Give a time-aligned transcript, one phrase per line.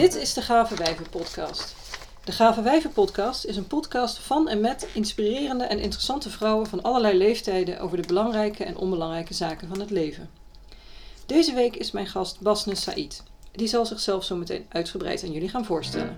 [0.00, 1.74] Dit is de Gave Wijven Podcast.
[2.24, 6.82] De Gave Wijven Podcast is een podcast van en met inspirerende en interessante vrouwen van
[6.82, 10.30] allerlei leeftijden over de belangrijke en onbelangrijke zaken van het leven.
[11.26, 13.22] Deze week is mijn gast Basne Said.
[13.52, 16.14] Die zal zichzelf zo meteen uitgebreid aan jullie gaan voorstellen.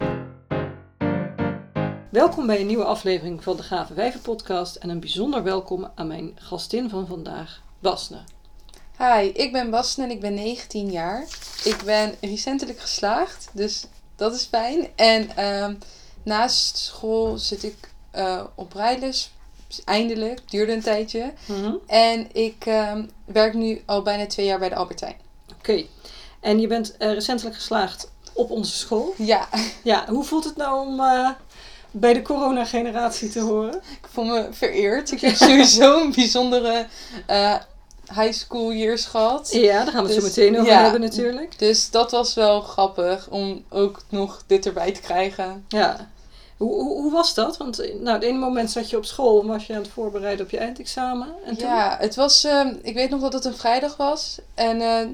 [2.11, 6.07] Welkom bij een nieuwe aflevering van de Gave Wijven Podcast en een bijzonder welkom aan
[6.07, 8.19] mijn gastin van vandaag, Basne.
[9.03, 11.27] Hi, ik ben Basten en ik ben 19 jaar.
[11.65, 14.89] Ik ben recentelijk geslaagd, dus dat is fijn.
[14.97, 15.75] En ehm,
[16.23, 17.77] naast school zit ik
[18.15, 19.33] uh, op rijles,
[19.85, 21.33] eindelijk, duurde een tijdje.
[21.47, 21.75] Mhm.
[21.87, 25.17] En ik ehm, werk nu al bijna twee jaar bij de Albertijn.
[25.59, 25.85] Oké,
[26.41, 29.15] en je bent eh, recentelijk geslaagd op onze school.
[29.17, 29.49] Ja,
[29.83, 31.31] Ja, hoe voelt het nou om eh,
[31.91, 33.75] bij de corona-generatie te horen?
[33.75, 35.11] ik voel me vereerd.
[35.11, 36.87] Ik heb sowieso een bijzondere
[38.15, 39.53] high school years gehad.
[39.53, 40.83] Ja, daar gaan we het zo Dus, meteen over ja.
[40.83, 41.59] hebben natuurlijk.
[41.59, 45.65] Dus dat was wel grappig om ook nog dit erbij te krijgen.
[45.69, 46.11] Ja.
[46.57, 47.57] Hoe, hoe, hoe was dat?
[47.57, 50.45] Want nou, het ene moment zat je op school en was je aan het voorbereiden
[50.45, 51.29] op je eindexamen.
[51.45, 51.69] En toen?
[51.69, 52.45] Ja, het was.
[52.45, 54.39] ehm, ik weet nog dat het een vrijdag was.
[54.55, 55.07] En eh,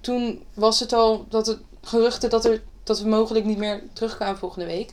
[0.00, 4.38] toen was het al dat het geruchten dat, er, dat we mogelijk niet meer terugkwamen
[4.38, 4.92] volgende week.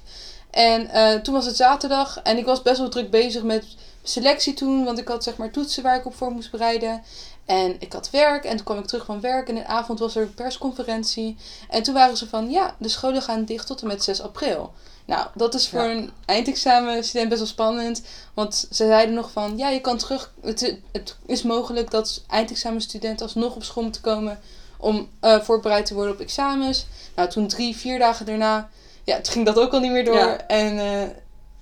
[0.51, 3.65] En eh, toen was het zaterdag en ik was best wel druk bezig met
[4.03, 7.03] selectie toen, want ik had zeg maar toetsen waar ik op voor moest bereiden.
[7.51, 9.99] En ik had werk en toen kwam ik terug van werk en in de avond
[9.99, 11.37] was er een persconferentie.
[11.69, 14.73] En toen waren ze van, ja, de scholen gaan dicht tot en met 6 april.
[15.05, 15.91] Nou, dat is voor Ja.
[15.91, 18.01] een eindexamen student best wel spannend.
[18.33, 20.33] Want ze zeiden nog van, ja, je kan terug.
[20.41, 24.39] Het, het is mogelijk dat eindexamenstudenten alsnog op school moeten komen
[24.77, 26.85] om eh, voorbereid te worden op examens.
[27.15, 28.69] Nou, toen drie, vier dagen daarna,
[29.03, 30.15] ja, toen ging dat ook al niet meer door.
[30.15, 30.47] Ja.
[30.47, 31.07] En eh,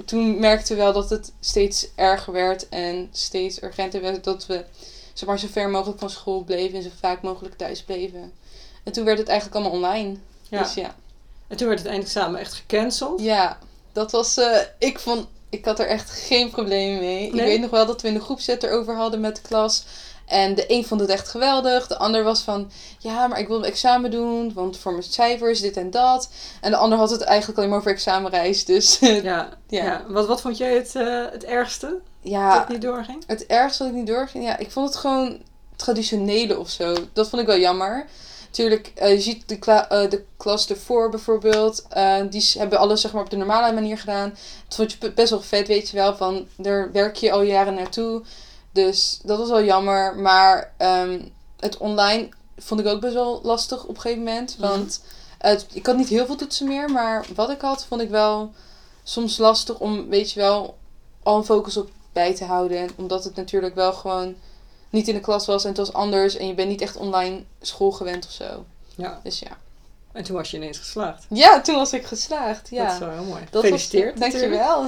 [0.05, 4.65] toen merkten we wel dat het steeds erger werd en steeds urgenter werd dat we
[5.19, 8.31] zeg maar, zo ver mogelijk van school bleven en zo vaak mogelijk thuis bleven.
[8.83, 10.15] En toen werd het eigenlijk allemaal online.
[10.49, 10.59] Ja.
[10.63, 10.95] Dus ja.
[11.47, 13.21] En toen werd het eindexamen echt gecanceld.
[13.21, 13.57] Ja,
[13.93, 14.37] dat was.
[14.37, 15.27] eh, ik vond.
[15.49, 17.25] Ik had er echt geen probleem mee.
[17.27, 19.83] Ik weet nog wel dat we in de groepset erover hadden met de klas.
[20.25, 21.87] En de een vond het echt geweldig.
[21.87, 22.71] De ander was van.
[22.99, 24.53] Ja, maar ik wil mijn examen doen.
[24.53, 26.29] Want voor mijn cijfers, dit en dat.
[26.61, 28.65] En de ander had het eigenlijk alleen maar over examenreis.
[28.65, 29.09] Dus Ja.
[29.23, 29.49] Ja.
[29.67, 30.05] ja.
[30.07, 33.23] Wat, wat vond jij het, eh, het ergste dat ja, het niet doorging?
[33.27, 34.43] het ergste dat ik niet doorging.
[34.43, 35.41] Ja, ik vond het gewoon
[35.75, 36.93] traditionele of zo.
[37.13, 38.05] Dat vond ik wel jammer.
[38.45, 41.85] Natuurlijk, eh, je ziet de, kla- eh, de klas ervoor bijvoorbeeld.
[41.89, 44.29] eh, die hebben alles zeg maar, op de normale manier gedaan.
[44.67, 46.15] Dat vond je be- best wel vet, weet je wel.
[46.15, 48.21] Van, daar werk je al jaren naartoe.
[48.71, 50.15] Dus dat was wel jammer.
[50.15, 51.21] Maar ehm,
[51.59, 54.55] het online vond ik ook best wel lastig op een gegeven moment.
[54.59, 54.67] Mhm.
[54.69, 55.01] Want
[55.37, 56.89] het, ik had niet heel veel toetsen meer.
[56.91, 58.51] Maar wat ik had, vond ik wel
[59.03, 60.77] soms lastig om, weet je wel,
[61.23, 62.77] al een focus op bij te houden.
[62.77, 64.35] En omdat het natuurlijk wel gewoon
[64.89, 66.37] niet in de klas was en het was anders.
[66.37, 68.65] En je bent niet echt online school gewend of zo.
[68.95, 69.19] Ja.
[69.23, 69.57] Dus ja.
[70.13, 71.25] En toen was je ineens geslaagd.
[71.29, 72.69] Ja, toen was ik geslaagd.
[72.69, 72.83] Ja.
[72.83, 73.41] Dat is wel heel mooi.
[73.51, 74.19] Dat Gefeliciteerd.
[74.19, 74.85] Was, dankjewel.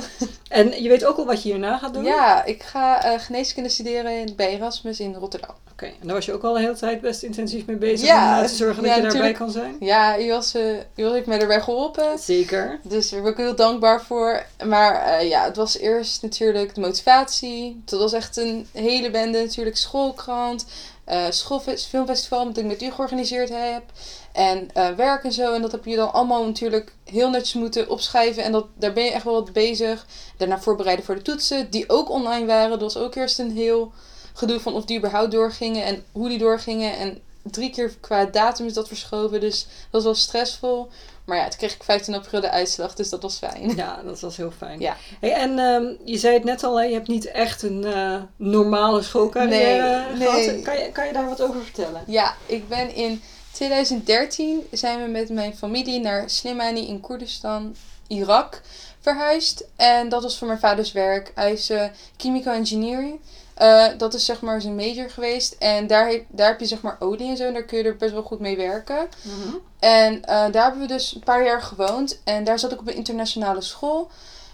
[0.50, 2.04] En je weet ook al wat je hierna gaat doen?
[2.04, 5.56] Ja, ik ga eh, geneeskunde studeren in- bij Erasmus in Rotterdam.
[5.72, 8.38] Oké, en daar was je ook al een hele tijd best intensief mee bezig Ja,
[8.38, 9.76] om eh, te zorgen ja, dat je daarbij kan zijn?
[9.80, 12.20] Ja, u was, eh u was me erbij geholpen.
[12.20, 12.80] Zeker.
[12.84, 14.46] Dus daar ben ik heel dankbaar voor.
[14.66, 17.82] Maar ja, het was eerst natuurlijk de motivatie.
[17.86, 19.40] Dat was echt een hele bende.
[19.44, 20.66] Natuurlijk schoolkrant,
[21.12, 23.84] eh schoolfilmfestival dat ik met u georganiseerd heb.
[24.32, 25.54] En eh, werk en zo.
[25.54, 28.44] En dat heb je dan allemaal natuurlijk heel netjes moeten opschrijven.
[28.44, 30.06] En dat, daar ben je echt wel wat bezig.
[30.38, 32.70] Daarna voorbereiden voor de toetsen, die ook online waren.
[32.70, 33.92] Dat was ook eerst een heel
[34.34, 36.98] gedoe van of die überhaupt doorgingen en hoe die doorgingen.
[36.98, 39.40] En drie keer qua datum is dat verschoven.
[39.40, 40.90] Dus dat was wel stressvol.
[41.26, 43.76] Maar ja, toen kreeg ik 15 april de uitslag, dus dat was fijn.
[43.76, 44.80] Ja, dat was heel fijn.
[44.80, 44.96] Ja.
[45.20, 48.16] Hey, en ehm, je zei het net al, hè, je hebt niet echt een eh,
[48.36, 50.46] normale schoolcarrière Nee, gehad.
[50.46, 50.62] nee.
[50.62, 52.04] Kan, je, kan je daar wat over vertellen?
[52.08, 53.22] Ja, ik ben in
[53.52, 57.76] 2013 zijn we met mijn familie naar Slimani in Koerdistan,
[58.08, 58.62] Irak,
[59.00, 59.66] verhuisd.
[59.76, 61.32] En dat was voor mijn vaders werk.
[61.36, 61.84] Hij is eh
[62.18, 63.04] chemical engineer.
[63.54, 65.56] Eh, dat is zeg maar zijn major geweest.
[65.60, 67.44] En daar, heb- daar heb je zeg maar olie en zo.
[67.44, 69.08] En daar kun je er best wel goed mee werken.
[69.80, 72.22] En eh, daar hebben we dus een paar jaar gewoond.
[72.24, 74.10] En daar zat ik op een internationale school.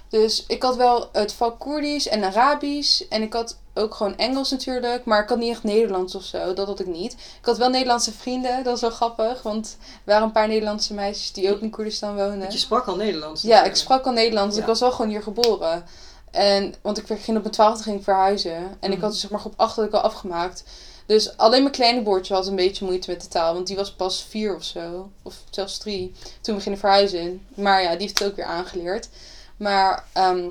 [0.09, 3.01] Dus ik had wel het vak Koerdisch en Arabisch.
[3.09, 5.05] En ik had ook gewoon Engels natuurlijk.
[5.05, 6.53] Maar ik had niet echt Nederlands of zo.
[6.53, 7.13] Dat had ik niet.
[7.13, 8.55] Ik had wel Nederlandse vrienden.
[8.55, 9.41] Dat was wel grappig.
[9.41, 12.39] Want er waren een paar Nederlandse meisjes die ook in Koerdistan woonden.
[12.39, 13.41] Want je sprak al Nederlands.
[13.41, 14.55] Ja, ik sprak al Nederlands.
[14.55, 14.61] Ja.
[14.61, 15.85] Ik was wel gewoon hier geboren.
[16.31, 18.55] En, want ik ging op mijn twaalfde ging ik verhuizen.
[18.79, 19.01] En ik Mhm.
[19.01, 20.63] had dus zeg maar groep 8 had ik al afgemaakt.
[21.05, 23.53] Dus alleen mijn kleine broertje had een beetje moeite met de taal.
[23.53, 25.09] Want die was pas vier of zo.
[25.23, 26.13] Of zelfs drie.
[26.41, 27.45] Toen we gingen verhuizen.
[27.55, 29.09] Maar ja, die heeft het ook weer aangeleerd.
[29.57, 30.49] Maar ehm,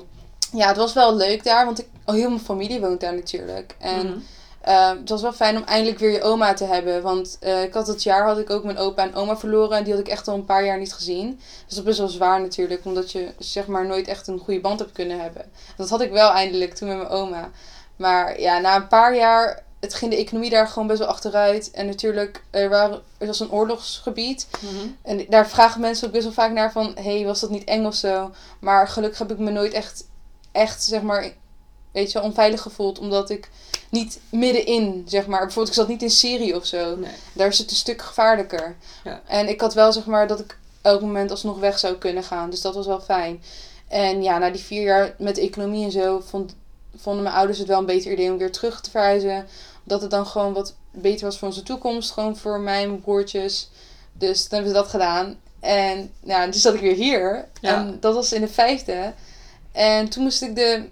[0.51, 1.65] ja, het was wel leuk daar.
[1.65, 3.75] Want ik, oh, heel mijn familie woont daar natuurlijk.
[3.79, 4.17] En Mhm.
[4.67, 7.01] Eh, het was wel fijn om eindelijk weer je oma te hebben.
[7.01, 9.77] Want eh, ik had dat jaar had ik ook mijn opa en oma verloren.
[9.77, 11.35] En die had ik echt al een paar jaar niet gezien.
[11.35, 12.85] Dus dat is best wel zwaar natuurlijk.
[12.85, 15.51] Omdat je zeg maar nooit echt een goede band hebt kunnen hebben.
[15.77, 17.49] Dat had ik wel eindelijk toen met mijn oma.
[17.95, 19.65] Maar ja, na een paar jaar...
[19.79, 21.71] Het ging de economie daar gewoon best wel achteruit.
[21.71, 24.47] En natuurlijk, er, waren, er was een oorlogsgebied.
[24.59, 24.87] Mhm.
[25.01, 26.97] En daar vragen mensen ook best wel vaak naar van...
[27.01, 28.31] hey, was dat niet eng of zo?
[28.59, 30.07] Maar gelukkig heb ik me nooit echt,
[30.51, 31.31] echt zeg maar...
[31.91, 32.99] Weet je wel, onveilig gevoeld.
[32.99, 33.49] Omdat ik
[33.89, 35.39] niet middenin, zeg maar...
[35.39, 36.95] Bijvoorbeeld, ik zat niet in Syrië of zo.
[36.95, 37.11] Nee.
[37.33, 38.75] Daar is het een stuk gevaarlijker.
[39.03, 39.21] Ja.
[39.27, 42.49] En ik had wel, zeg maar, dat ik elk moment alsnog weg zou kunnen gaan.
[42.49, 43.43] Dus dat was wel fijn.
[43.87, 46.19] En ja, na die vier jaar met de economie en zo...
[46.19, 46.55] Vond,
[46.95, 49.47] vonden mijn ouders het wel een beter idee om weer terug te verhuizen.
[49.83, 52.11] Dat het dan gewoon wat beter was voor onze toekomst.
[52.11, 53.69] Gewoon voor mij en mijn broertjes.
[54.13, 55.39] Dus toen hebben ze dat gedaan.
[55.59, 57.47] En ja, dus zat ik weer hier.
[57.61, 57.75] Ja.
[57.75, 59.13] En dat was in de vijfde.
[59.71, 60.89] En toen moest ik de...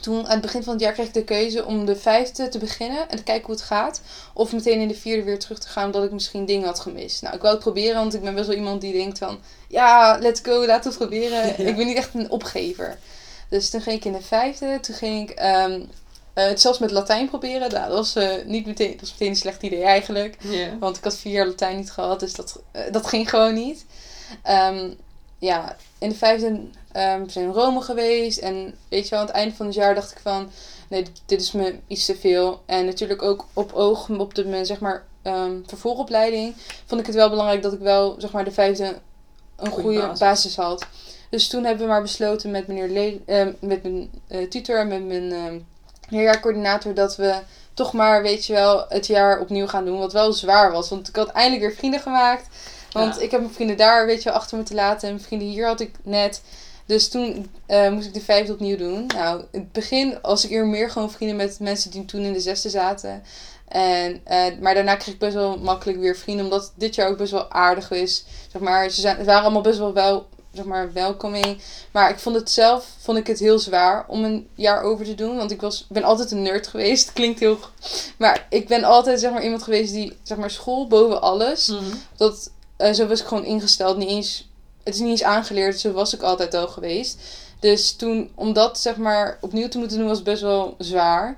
[0.00, 2.58] Toen aan het begin van het jaar kreeg ik de keuze om de vijfde te
[2.58, 3.08] beginnen.
[3.08, 4.00] En te kijken hoe het gaat.
[4.34, 5.86] Of meteen in de vierde weer terug te gaan.
[5.86, 7.22] Omdat ik misschien dingen had gemist.
[7.22, 7.94] Nou, ik wou het proberen.
[7.94, 9.38] Want ik ben best wel iemand die denkt van...
[9.68, 11.46] Ja, let's go, laten we het proberen.
[11.60, 11.68] Ja.
[11.68, 12.98] Ik ben niet echt een opgever.
[13.48, 14.78] Dus toen ging ik in de vijfde.
[14.80, 15.80] Toen ging ik ehm,
[16.32, 17.70] eh, het zelfs met Latijn proberen.
[17.70, 20.36] Nou, dat was, eh, niet meteen, dat was meteen een slecht idee eigenlijk.
[20.78, 23.84] Want ik had vier jaar Latijn niet gehad, dus dat, eh, dat ging gewoon niet.
[24.42, 24.90] Ehm,
[25.38, 26.60] ja, in de vijfde
[26.92, 28.38] ehm we zijn in Rome geweest.
[28.38, 30.50] En weet je wel, aan het einde van het jaar dacht ik van...
[30.88, 32.62] Nee, dit- is me iets te veel.
[32.66, 36.54] En natuurlijk ook op oog, op de mijn, zeg maar, ehm, vervolgopleiding...
[36.86, 38.98] vond ik het wel belangrijk dat ik wel, zeg maar, de vijfde
[39.56, 40.18] een goede basis.
[40.18, 40.56] basis.
[40.56, 40.86] had.
[41.30, 44.88] Dus toen hebben we maar besloten met meneer Le ehm, met mijn eh, tutor en
[44.88, 45.58] met mijn ehm
[46.08, 46.94] leerjaarcoördinator...
[46.94, 47.34] dat we
[47.74, 49.98] toch maar, weet je wel, het jaar opnieuw gaan doen.
[49.98, 50.88] Wat wel zwaar was.
[50.88, 52.48] Want ik had eindelijk weer vrienden gemaakt.
[52.92, 53.20] Want Ja.
[53.20, 55.08] ik heb mijn vrienden daar, weet je wel, achter me te laten.
[55.08, 56.42] En mijn vrienden hier had ik net.
[56.90, 59.06] Dus toen eh, moest ik de vijfde opnieuw doen.
[59.06, 62.32] Nou, in het begin was ik eer meer gewoon vrienden met mensen die toen in
[62.32, 63.22] de zesde zaten.
[63.68, 66.44] En, eh, maar daarna kreeg ik best wel makkelijk weer vrienden.
[66.44, 68.24] Omdat dit jaar ook best wel aardig is.
[68.52, 71.60] Zeg maar, ze, zijn, ze waren allemaal best wel wel, zeg maar, welcoming.
[71.90, 75.14] Maar ik vond het zelf vond ik het heel zwaar om een jaar over te
[75.14, 75.36] doen.
[75.36, 77.12] Want ik was, ben altijd een nerd geweest.
[77.18, 77.58] Klinkt heel...
[78.18, 81.66] Maar ik ben altijd zeg maar, iemand geweest die, zeg maar, school boven alles.
[81.66, 81.84] Mhm.
[82.16, 83.96] Dat, eh, zo was ik gewoon ingesteld.
[83.96, 84.49] Niet eens,
[84.90, 85.80] het is niet eens aangeleerd.
[85.80, 87.18] Zo was ik altijd al geweest.
[87.60, 91.36] Dus toen, om dat zeg maar opnieuw te moeten doen, was best wel zwaar.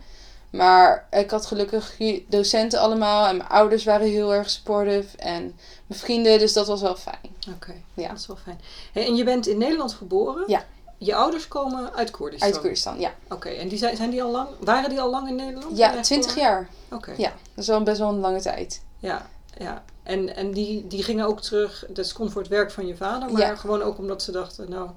[0.51, 1.97] Maar ik had gelukkig
[2.29, 3.27] docenten allemaal.
[3.27, 5.17] En mijn ouders waren heel erg supportive.
[5.17, 5.43] En
[5.87, 6.39] mijn vrienden.
[6.39, 7.35] Dus dat was wel fijn.
[7.55, 8.09] Oké, Ja.
[8.09, 8.61] dat is wel fijn.
[8.93, 10.45] Hey, en je bent in Nederland geboren?
[10.47, 10.65] Ja.
[10.99, 12.49] Je ouders komen uit Koerdistan?
[12.51, 13.11] Uit Koerdistan, ja.
[13.29, 15.77] Oké, en die zijn, zijn die al lang, waren die al lang in Nederland?
[15.79, 16.69] Ja, Ja, 20 voor- jaar.
[16.91, 18.83] Oké, Ja, dat is wel best wel een lange tijd.
[18.99, 19.27] ja,
[19.59, 19.85] ja.
[20.03, 23.33] En, en die, die gingen ook terug, dat kon voor het werk van je vader,
[23.33, 23.57] maar Ja.
[23.57, 24.91] gewoon ook omdat ze dachten, nou,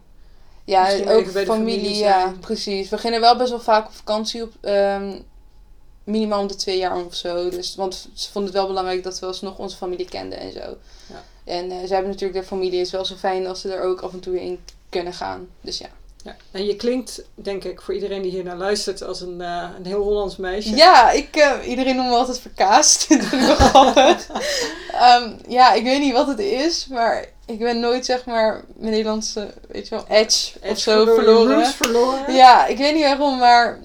[0.66, 2.90] Ja, ook de familie, familie ja, precies.
[2.90, 5.19] We gingen wel best wel vaak op vakantie op ehm,
[6.04, 7.50] minimaal om de twee jaar of zo.
[7.50, 10.78] Dus, want ze vonden het wel belangrijk dat we alsnog onze familie kenden en zo.
[11.08, 11.24] Ja.
[11.44, 12.78] En eh, ze hebben natuurlijk their familie.
[12.78, 14.60] Het is wel zo fijn als ze er ook af en toe in
[14.90, 15.48] kunnen gaan.
[15.62, 15.90] Dus ja.
[16.25, 16.36] Ja.
[16.51, 19.86] En je klinkt, denk ik, voor iedereen die hier naar luistert, als een, eh, een
[19.86, 20.75] heel Hollands meisje.
[20.75, 23.06] Ja, ik, eh, iedereen noemt me altijd verkaasd.
[23.10, 24.27] dat vind ik wel grappig.
[24.92, 28.92] Ehm, ja, ik weet niet wat het is, maar ik ben nooit zeg maar mijn
[28.92, 31.24] Nederlandse, weet je wel, edge, of zo verloren.
[31.24, 31.56] verloren.
[31.56, 32.33] Roots verloren.
[32.33, 33.80] Ja, ik weet niet waarom, maar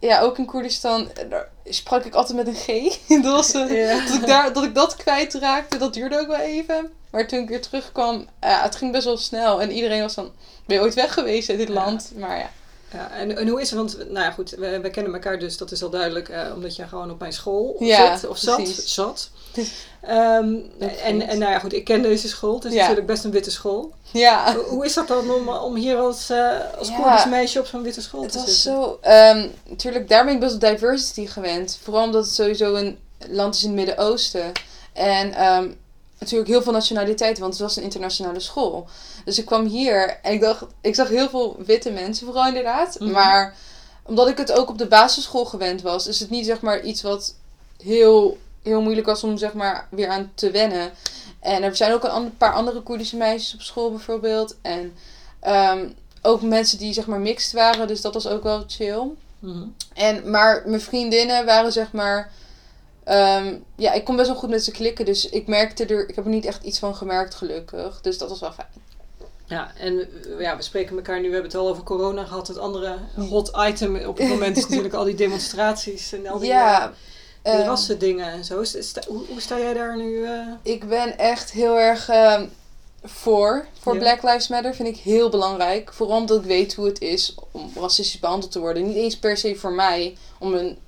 [0.00, 2.98] ja, ook in Koerdistan eh, sprak ik altijd met een G.
[3.22, 4.00] dat, was, Ja.
[4.04, 6.92] dat, ik daar, dat ik dat kwijtraakte, dat duurde ook wel even.
[7.16, 9.60] Maar toen ik weer terugkwam, ja, het ging best wel snel.
[9.60, 10.30] En iedereen was van,
[10.66, 11.74] ben je ooit weg geweest uit dit Ja.
[11.74, 12.12] land?
[12.16, 12.50] Maar ja.
[12.92, 13.78] Ja, en, en hoe is het?
[13.78, 16.76] Want, nou ja, goed, we, we kennen elkaar dus, dat is al duidelijk, eh, omdat
[16.76, 18.56] jij gewoon op mijn school Ja, zit, of zat.
[18.56, 18.94] precies.
[18.94, 19.30] zat.
[20.00, 20.54] Ehm,
[21.04, 22.54] en, en nou ja, goed, ik ken deze school.
[22.54, 22.78] Het is Ja.
[22.80, 23.92] natuurlijk best een witte school.
[24.12, 27.26] Ja, Hoe- Hoe is dat dan om, om hier als, eh als Ja.
[27.26, 28.72] Meisje op zo'n witte school het te was zitten?
[28.82, 28.98] zo...
[29.00, 31.78] ehm, natuurlijk, daar ben ik best wel diversity gewend.
[31.82, 34.52] Vooral omdat het sowieso een land is in het Midden-Oosten.
[34.92, 35.70] En ehm,
[36.18, 38.88] natuurlijk heel veel nationaliteiten, want het was een internationale school.
[39.24, 42.96] Dus ik kwam hier en ik dacht, ik zag heel veel witte mensen vooral inderdaad.
[43.00, 43.10] Mhm.
[43.10, 43.54] Maar
[44.02, 47.02] omdat ik het ook op de basisschool gewend was, is het niet zeg maar iets
[47.02, 47.34] wat
[47.82, 50.90] heel, heel moeilijk was om zeg maar weer aan te wennen.
[51.40, 54.56] En er zijn ook een ander- paar andere Koerdische meisjes op school bijvoorbeeld.
[54.62, 54.94] En
[55.40, 55.88] ehm,
[56.22, 59.02] ook mensen die zeg maar mixed waren, dus dat was ook wel chill.
[59.38, 59.64] Mhm.
[59.94, 62.30] En, maar mijn vriendinnen waren zeg maar.
[63.06, 65.04] Ehm, ja, ik kon best wel goed met ze klikken.
[65.04, 66.08] Dus ik merkte er.
[66.08, 68.00] Ik heb er niet echt iets van gemerkt, gelukkig.
[68.00, 68.68] Dus dat was wel fijn.
[69.48, 72.48] Ja, en eh, ja, we spreken elkaar nu, we hebben het al over corona gehad.
[72.48, 76.48] Het andere hot item op het moment is natuurlijk al die demonstraties en al die,
[76.48, 76.82] ja.
[76.82, 76.88] eh,
[77.42, 78.54] die ehm, rassendingen en zo.
[79.08, 80.24] Hoe, hoe sta jij daar nu?
[80.24, 80.46] eh?
[80.62, 82.46] ik ben echt heel erg ehm,
[83.04, 83.66] voor.
[83.80, 83.98] Voor.
[83.98, 85.92] Black Lives Matter vind ik heel belangrijk.
[85.92, 88.86] Vooral omdat ik weet hoe het is om racistisch behandeld te worden.
[88.86, 90.16] Niet eens per se voor mij.
[90.38, 90.78] Om een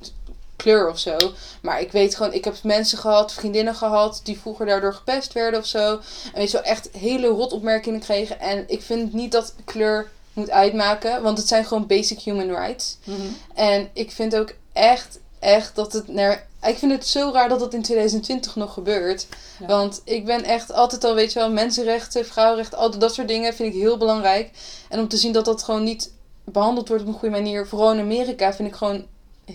[0.59, 1.17] kleur of zo.
[1.63, 5.61] Maar ik weet gewoon, ik heb mensen gehad, vriendinnen gehad, die vroeger daardoor gepest werden
[5.61, 5.91] of zo.
[6.25, 8.41] En weet je wel, echt hele rotopmerkingen kregen.
[8.41, 12.97] En ik vind niet dat kleur moet uitmaken, want het zijn gewoon basic human rights.
[13.05, 13.19] Mhm.
[13.55, 16.47] En ik vind ook echt, echt dat het naar.
[16.63, 19.27] Ik vind het zo raar dat het in 2020 nog gebeurt.
[19.61, 19.67] Ja.
[19.67, 23.55] Want ik ben echt altijd al, weet je wel, mensenrechten, vrouwenrechten, al dat soort dingen
[23.55, 24.51] vind ik heel belangrijk.
[24.89, 26.13] En om te zien dat dat gewoon niet
[26.45, 29.07] behandeld wordt op een goede manier, vooral in Amerika, vind ik gewoon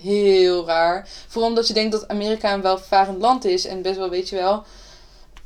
[0.01, 1.07] heel raar.
[1.27, 4.35] Vooral omdat je denkt dat Amerika een welvarend land is en best wel, weet je
[4.35, 4.63] wel,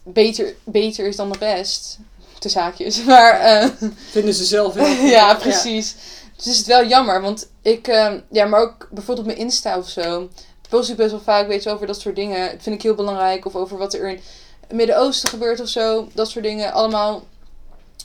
[0.03, 1.97] beter, beter is dan de rest.
[2.39, 3.03] De zaakjes.
[3.05, 3.69] Maar eh,
[4.11, 4.85] Vinden ze zelf wel.
[5.17, 5.95] ja, precies.
[6.35, 9.77] Dus is het wel jammer, want ik, ehm, ja, maar ook bijvoorbeeld op mijn Insta
[9.77, 10.29] of zo,
[10.69, 12.51] post ik best wel vaak, weet je, over dat soort dingen.
[12.51, 13.45] Dat vind ik heel belangrijk.
[13.45, 14.19] Of over wat er in
[14.67, 16.07] het Midden-Oosten gebeurt of zo.
[16.13, 16.73] Dat soort dingen.
[16.73, 17.23] Allemaal.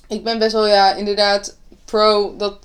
[0.09, 2.59] Ik ben best wel, ja, inderdaad pro dat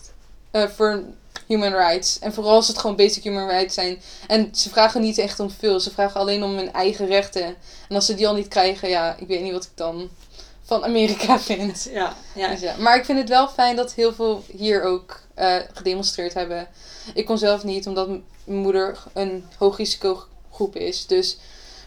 [0.51, 1.03] eh, voor
[1.47, 2.19] human rights.
[2.19, 4.01] En vooral als het gewoon basic human rights zijn.
[4.27, 5.79] En ze vragen niet echt om veel.
[5.79, 7.43] Ze vragen alleen om hun eigen rechten.
[7.89, 10.09] En als ze die al niet krijgen, ja, ik weet niet wat ik dan
[10.63, 11.87] van Amerika vind.
[11.91, 12.49] Ja, ja.
[12.49, 12.75] Dus ja.
[12.77, 16.67] Maar ik vind het wel fijn dat heel veel hier ook eh, gedemonstreerd hebben.
[17.13, 21.05] Ik kon zelf niet, omdat mijn moeder een hoog risicogroep is.
[21.05, 21.37] Dus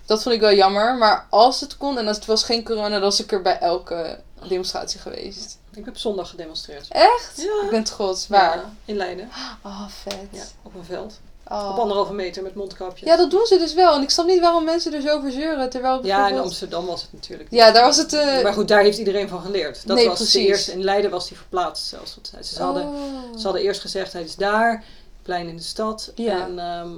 [0.07, 0.97] dat vond ik wel jammer.
[0.97, 3.59] Maar als het kon en als het was geen corona, dan was ik er bij
[3.59, 5.59] elke demonstratie geweest.
[5.75, 6.87] Ik heb zondag gedemonstreerd.
[6.89, 7.33] Echt?
[7.37, 7.63] Ja.
[7.65, 8.29] Ik ben trots.
[8.29, 8.57] Waar?
[8.57, 9.29] Ja, in Leiden.
[9.65, 10.17] Oh, vet.
[10.31, 11.21] Ja, op een veld.
[11.49, 11.69] Oh.
[11.73, 13.09] Op anderhalve meter met mondkapjes.
[13.09, 13.95] Ja, dat doen ze dus wel.
[13.95, 15.71] En ik snap niet waarom mensen er zo over zeuren.
[15.71, 17.49] Terwijl Ja, in bijvoorbeeld- Amsterdam was het natuurlijk.
[17.51, 18.13] Ja, daar was het...
[18.13, 19.87] eh, Maar goed, daar heeft iedereen van geleerd.
[19.87, 20.33] Dat Nee, was precies.
[20.33, 20.73] de eerste.
[20.73, 22.15] In Leiden was die verplaatst zelfs.
[22.15, 23.37] Want ze, hadden, oh.
[23.37, 24.85] ze hadden eerst gezegd, hij is daar,
[25.23, 26.13] plein in de stad.
[26.15, 26.47] Ja.
[26.47, 26.91] En, ehm,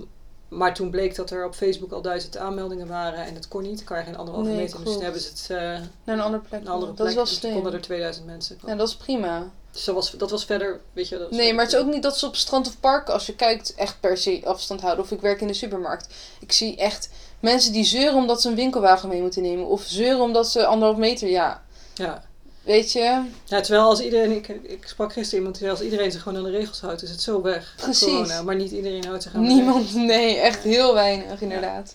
[0.52, 3.76] maar toen bleek dat er op Facebook al duizend aanmeldingen waren en het kon niet.
[3.76, 4.84] Dan kan je geen anderhalve Nee, meter.
[4.84, 5.56] Dus toen hebben ze het eh,
[6.04, 6.60] Naar een andere plek.
[6.60, 7.14] een andere dat plek.
[7.14, 7.52] wel dus toen slim.
[7.54, 8.70] konden er 2000 mensen komen.
[8.70, 9.50] Ja, dat is prima.
[9.72, 11.18] Dus dat was, dat was verder, weet je...
[11.18, 13.26] Dat was Nee, maar het is ook niet dat ze op strand of park, als
[13.26, 15.04] je kijkt, echt per se afstand houden.
[15.04, 16.14] Of ik werk in de supermarkt.
[16.40, 17.08] Ik zie echt
[17.40, 19.66] mensen die zeuren omdat ze een winkelwagen mee moeten nemen.
[19.66, 21.62] Of zeuren omdat ze anderhalf meter, ja.
[21.94, 22.24] Ja.
[22.62, 23.22] Weet je?
[23.44, 24.30] ja, terwijl als iedereen...
[24.32, 27.02] Ik, ik sprak gisteren iemand die zei, als iedereen zich gewoon aan de regels houdt,
[27.02, 27.74] is het zo weg.
[27.76, 28.08] Precies.
[28.08, 29.64] Corona, maar niet iedereen houdt zich aan de regels.
[29.92, 31.94] Niemand, nee, echt heel weinig inderdaad.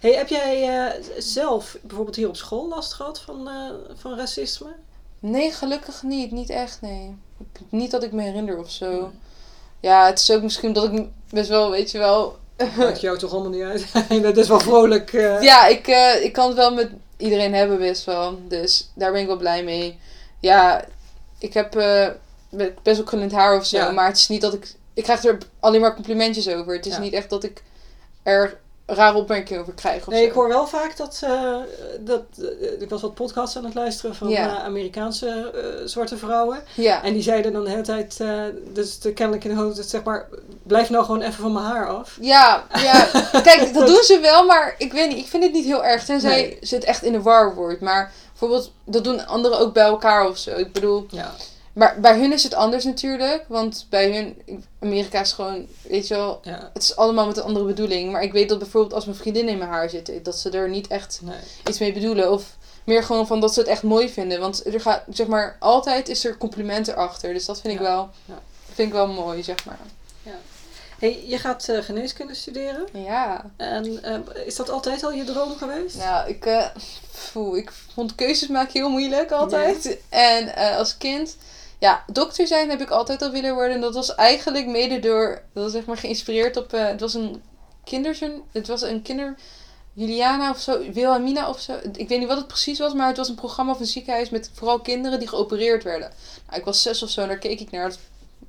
[0.00, 4.68] Hey, heb jij eh, zelf bijvoorbeeld hier op school last gehad van, eh, van racisme?
[5.20, 6.30] Nee, gelukkig niet.
[6.30, 7.16] Niet echt, nee.
[7.68, 8.90] Niet dat ik me herinner of zo.
[8.90, 9.10] Nee.
[9.80, 12.36] Ja, het is ook misschien dat ik best wel, weet je wel...
[12.76, 13.86] Maakt jou toch allemaal niet uit?
[14.22, 15.12] Bent best wel vrolijk.
[15.12, 15.42] eh.
[15.42, 15.86] Ja, ik,
[16.22, 18.38] ik kan het wel met iedereen hebben best wel.
[18.48, 19.98] Dus daar ben ik wel blij mee.
[20.40, 20.84] Ja,
[21.38, 22.08] ik heb eh,
[22.48, 23.76] be- best wel krullend haar of zo.
[23.76, 23.90] Ja.
[23.90, 24.74] Maar het is niet dat ik...
[24.94, 26.74] Ik krijg er alleen maar complimentjes over.
[26.76, 27.00] Het is Ja.
[27.00, 27.62] niet echt dat ik
[28.22, 28.58] er
[28.90, 30.28] rare opmerkingen over krijg of Nee, zo.
[30.28, 31.56] ik hoor wel vaak dat, eh,
[32.00, 34.56] dat eh, ik was wat podcasts aan het luisteren van Ja.
[34.58, 35.52] eh, Amerikaanse
[35.84, 36.62] zwarte vrouwen.
[36.74, 37.02] Ja.
[37.04, 38.20] En die zeiden dan de hele tijd,
[38.72, 40.28] dus de, kennelijk in de hoofd, zeg maar,
[40.62, 42.16] blijf nou gewoon even van mijn haar af.
[42.20, 43.06] Ja, ja.
[43.42, 46.04] Kijk, dat doen ze wel, maar ik weet niet, ik vind het niet heel erg.
[46.04, 46.58] Tenzij Nee.
[46.62, 47.80] ze het echt in de war wordt.
[47.80, 50.50] Maar bijvoorbeeld, dat doen anderen ook bij elkaar of zo.
[50.56, 51.34] Ik bedoel, Ja,
[51.78, 53.44] maar bij hun is het anders natuurlijk.
[53.48, 57.42] Want bij hun, Amerika is gewoon, weet je wel, ja, het is allemaal met een
[57.42, 58.12] andere bedoeling.
[58.12, 60.68] Maar ik weet dat bijvoorbeeld als mijn vriendinnen in mijn haar zitten, dat ze er
[60.68, 61.36] niet echt nee.
[61.68, 62.32] iets mee bedoelen.
[62.32, 64.40] Of meer gewoon van dat ze het echt mooi vinden.
[64.40, 67.32] Want er gaat, zeg maar, altijd is er complimenten achter.
[67.32, 68.38] Dus dat vind ik wel, Ja.
[68.74, 69.78] vind ik wel mooi, zeg maar.
[70.98, 72.86] Hey, je gaat eh, geneeskunde studeren.
[72.92, 73.44] Ja.
[73.56, 75.96] En eh, is dat altijd al je droom geweest?
[75.96, 76.70] Nou, ik,
[77.32, 79.98] poeh, ik vond keuzes maken heel moeilijk altijd.
[80.08, 81.36] En als kind,
[81.78, 83.74] ja, dokter zijn heb ik altijd al willen worden.
[83.74, 87.14] En dat was eigenlijk mede door, dat was zeg maar geïnspireerd op, eh, het was
[87.14, 87.42] een
[87.84, 89.36] kinderzoen, het was een kinder,
[89.92, 91.72] Juliana of zo, Wilhelmina of zo.
[91.92, 94.30] Ik weet niet wat het precies was, maar het was een programma van een ziekenhuis
[94.30, 96.12] met vooral kinderen die geopereerd werden.
[96.46, 97.92] Nou, ik was zes of zo en daar keek ik naar.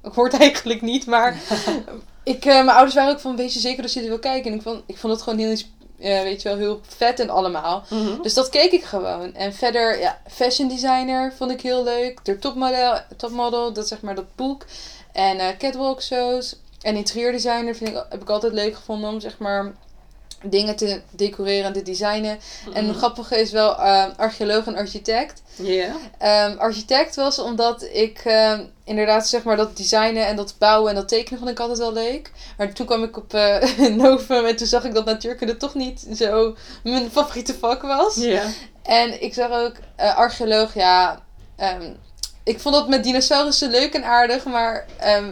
[0.01, 1.37] Dat hoort eigenlijk niet, maar
[2.23, 4.51] ik, eh, mijn ouders waren ook van, weet je zeker dat je dit wil kijken?
[4.51, 5.57] En ik vond, ik vond het gewoon heel,
[5.99, 7.83] eh, weet je wel, heel vet en allemaal.
[7.89, 8.21] Mhm.
[8.21, 9.33] Dus dat keek ik gewoon.
[9.33, 12.19] En verder, ja, fashion designer vond ik heel leuk.
[12.25, 14.65] De topmodel, topmodel dat zeg maar dat boek.
[15.11, 16.55] En eh, catwalk shows.
[16.81, 19.73] En interieurdesigner vind ik, heb ik altijd leuk gevonden om zeg maar
[20.43, 22.39] dingen te decoreren en te designen.
[22.73, 25.41] En het grappige is wel eh, archeoloog en architect.
[25.55, 25.95] Ja.
[26.17, 30.95] Ehm, architect was omdat ik ehm, inderdaad zeg maar dat designen en dat bouwen en
[30.95, 32.31] dat tekenen vond ik altijd wel leuk.
[32.57, 36.07] Maar toen kwam ik op eh Novum en toen zag ik dat natuurkunde toch niet
[36.15, 38.15] zo mijn favoriete vak was.
[38.15, 38.43] Ja.
[38.83, 41.23] En ik zag ook eh, archeoloog, ja.
[41.55, 41.93] ehm,
[42.43, 45.27] ik vond dat met dinosaurussen leuk en aardig, maar ehm,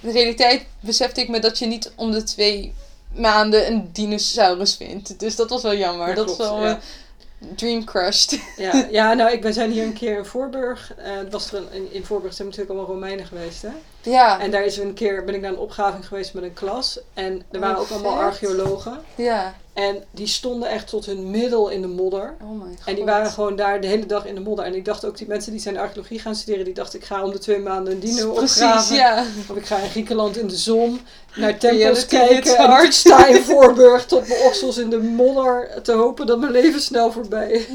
[0.00, 2.74] in de realiteit besefte ik me dat je niet om de twee
[3.14, 5.20] maanden een dinosaurus vindt.
[5.20, 6.08] Dus dat was wel jammer.
[6.08, 6.70] Ja, dat klopt, is wel, ja.
[6.76, 8.40] eh, Dream crushed.
[8.56, 10.94] Ja, ja, nou, ik, we zijn hier een keer in Voorburg.
[10.96, 13.68] eh, was er een, in, in Voorburg zijn natuurlijk allemaal Romeinen geweest, hè?
[14.02, 16.98] Ja, En daar is een keer, ben ik naar een opgraving geweest met een klas.
[17.14, 19.00] En er Oh, waren ook allemaal archeologen.
[19.14, 19.54] ja.
[19.72, 22.34] En die stonden echt tot hun middel in de modder.
[22.42, 22.86] Oh my god.
[22.86, 24.64] En die waren gewoon daar de hele dag in de modder.
[24.64, 27.24] En ik dacht ook, die mensen die zijn archeologie gaan studeren, die dachten, ik ga
[27.24, 28.96] om de twee maanden een dino Precies, opgraven.
[28.96, 29.24] ja.
[29.50, 31.00] Of ik ga in Griekenland in de zon
[31.36, 32.56] naar tempels kijken.
[32.78, 36.52] En ik sta in Voorburg tot mijn oksels in de modder te hopen dat mijn
[36.52, 37.66] leven snel voorbij is.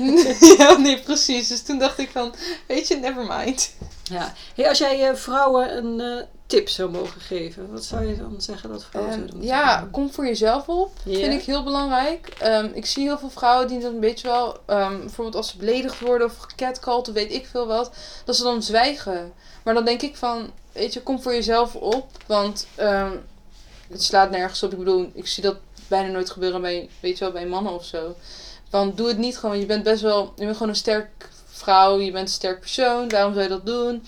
[0.57, 1.47] ja, nee, precies.
[1.47, 2.33] Dus toen dacht ik van,
[2.67, 3.71] weet je, never mind.
[4.09, 4.33] Ja.
[4.55, 8.41] Hey, als jij eh, vrouwen een eh, tip zou mogen geven, wat zou je dan
[8.41, 9.89] zeggen dat vrouwen Ehm, zouden moeten ja, doen?
[9.91, 10.91] kom voor jezelf op.
[11.03, 12.27] Vind ik heel belangrijk.
[12.39, 15.57] Ehm, ik zie heel veel vrouwen die dan een beetje wel, ehm, bijvoorbeeld als ze
[15.57, 17.91] beledigd worden of gecatcalled of weet ik veel wat,
[18.25, 19.33] dat ze dan zwijgen.
[19.63, 22.07] Maar dan denk ik van, weet je, kom voor jezelf op.
[22.25, 22.67] Want
[23.87, 24.71] het slaat nergens op.
[24.71, 25.55] Ik bedoel, ik zie dat
[25.87, 28.15] bijna nooit gebeuren bij, weet je wel, bij mannen of zo.
[28.69, 29.59] Want doe het niet gewoon.
[29.59, 31.99] Je bent best wel, je bent gewoon een sterk vrouw.
[31.99, 33.09] Je bent een sterk persoon.
[33.09, 34.05] Waarom zou je dat doen?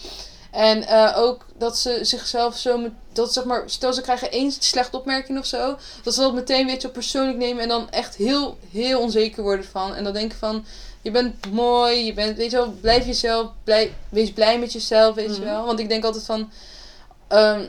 [0.51, 4.51] En eh, ook dat ze zichzelf zo met, dat zeg maar, stel ze krijgen één
[4.51, 8.15] slechte opmerking of zo, dat ze dat meteen weet je persoonlijk nemen en dan echt
[8.15, 9.95] heel, heel onzeker worden van.
[9.95, 10.65] En dan denken van,
[11.01, 15.15] je bent mooi, je bent, weet je wel, blijf jezelf, blij, wees blij met jezelf,
[15.15, 15.39] weet Mhm.
[15.39, 15.65] je wel.
[15.65, 16.51] Want ik denk altijd van,
[17.27, 17.67] ehm,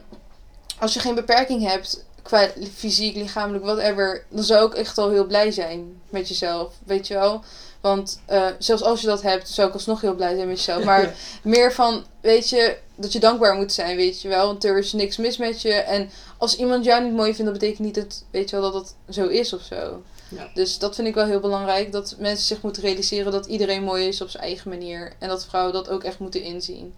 [0.78, 5.26] als je geen beperking hebt, qua fysiek, lichamelijk, whatever, dan zou ik echt al heel
[5.26, 7.42] blij zijn met jezelf, weet je wel.
[7.80, 10.85] Want eh, zelfs als je dat hebt, zou ik alsnog heel blij zijn met jezelf.
[10.85, 14.47] Maar meer van, weet je, dat je dankbaar moet zijn, weet je wel.
[14.47, 15.73] Want er is niks mis met je.
[15.73, 18.82] En als iemand jou niet mooi vindt, dat betekent niet dat, weet je wel, dat
[18.82, 20.02] dat zo is of zo.
[20.28, 20.50] Ja.
[20.54, 21.92] Dus dat vind ik wel heel belangrijk.
[21.92, 25.12] Dat mensen zich moeten realiseren dat iedereen mooi is op zijn eigen manier.
[25.18, 26.94] En dat vrouwen dat ook echt moeten inzien.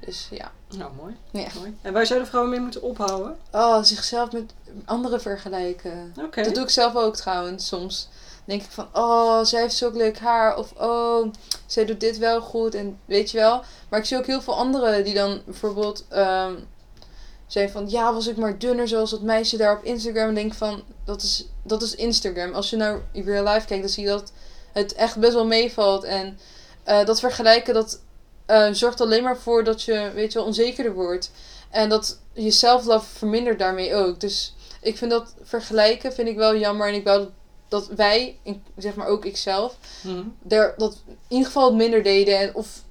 [0.00, 0.52] Dus ja.
[0.76, 1.16] Nou, mooi.
[1.30, 1.46] Ja.
[1.58, 1.76] mooi.
[1.82, 3.36] En waar zouden vrouwen mee moeten ophouden?
[3.52, 4.52] Oh, zichzelf met
[4.84, 6.14] anderen vergelijken.
[6.24, 6.42] Oké.
[6.42, 7.66] Dat doe ik zelf ook trouwens.
[7.66, 8.08] Soms
[8.44, 10.56] denk ik van, oh, zij heeft zulk leuk haar.
[10.56, 11.32] Of, oh,
[11.66, 12.74] zij doet dit wel goed.
[12.74, 13.62] En weet je wel.
[13.88, 16.54] Maar ik zie ook heel veel anderen die dan bijvoorbeeld ehm
[17.46, 20.28] zijn van, ja, was ik maar dunner zoals dat meisje daar op Instagram.
[20.28, 22.52] En denk van, dat is, dat is Instagram.
[22.52, 24.32] Als je naar real life kijkt, dan zie je dat
[24.72, 26.04] het echt best wel meevalt.
[26.04, 26.38] En
[26.84, 28.00] eh, dat vergelijken, dat
[28.46, 31.30] eh, zorgt alleen maar voor dat je, weet je wel, onzekerder wordt.
[31.70, 34.20] En dat je self-love vermindert daarmee ook.
[34.20, 36.88] Dus ik vind dat vergelijken vind ik wel jammer.
[36.88, 37.30] En ik wou dat,
[37.68, 38.36] dat wij,
[38.76, 39.76] zeg maar ook ikzelf,
[40.42, 42.38] daar, dat in ieder geval minder deden.
[42.38, 42.82] En, of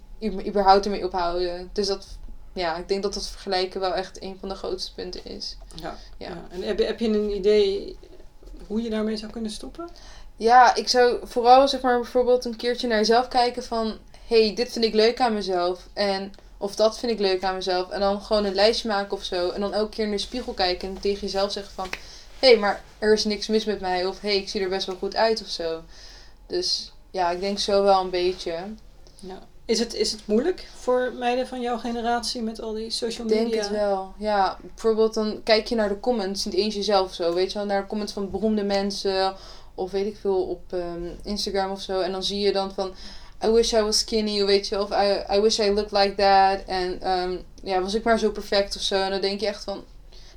[0.47, 1.69] überhaupt ermee ophouden.
[1.73, 2.07] Dus dat,
[2.53, 5.57] ja, ik denk dat dat vergelijken wel echt een van de grootste punten is.
[5.75, 5.97] Ja.
[6.17, 6.27] Ja.
[6.27, 6.41] ja.
[6.49, 7.97] En heb je, heb je een idee
[8.67, 9.89] hoe je daarmee zou kunnen stoppen?
[10.37, 13.97] Ja, ik zou vooral zeg maar bijvoorbeeld een keertje naar jezelf kijken van...
[14.27, 15.87] hey, dit vind ik leuk aan mezelf.
[15.93, 17.89] En of dat vind ik leuk aan mezelf.
[17.89, 19.49] En dan gewoon een lijstje maken of zo.
[19.49, 21.87] En dan elke keer in de spiegel kijken en tegen jezelf zeggen van...
[22.43, 24.05] hé, hey, maar er is niks mis met mij.
[24.05, 25.81] Of hé, hey, ik zie er best wel goed uit of zo.
[26.47, 28.55] Dus ja, ik denk zo wel een beetje.
[29.19, 29.39] Ja.
[29.65, 33.33] Is, het, is het moeilijk voor meiden van jouw generatie met al die social Ik
[33.33, 33.49] media?
[33.49, 34.13] denk het wel.
[34.17, 37.33] Ja, bijvoorbeeld dan kijk je naar de comments, niet eens jezelf zo.
[37.33, 39.35] Weet je wel, naar de comments van beroemde mensen.
[39.75, 41.99] Of weet ik veel, op ehm, Instagram of zo.
[41.99, 42.93] En dan zie je dan van...
[43.45, 44.83] I wish I was skinny, of weet je wel.
[44.83, 46.67] Of I, I wish I looked like that.
[46.67, 48.95] En ehm, ja, was ik maar zo perfect of zo.
[48.95, 49.83] En dan denk je echt van...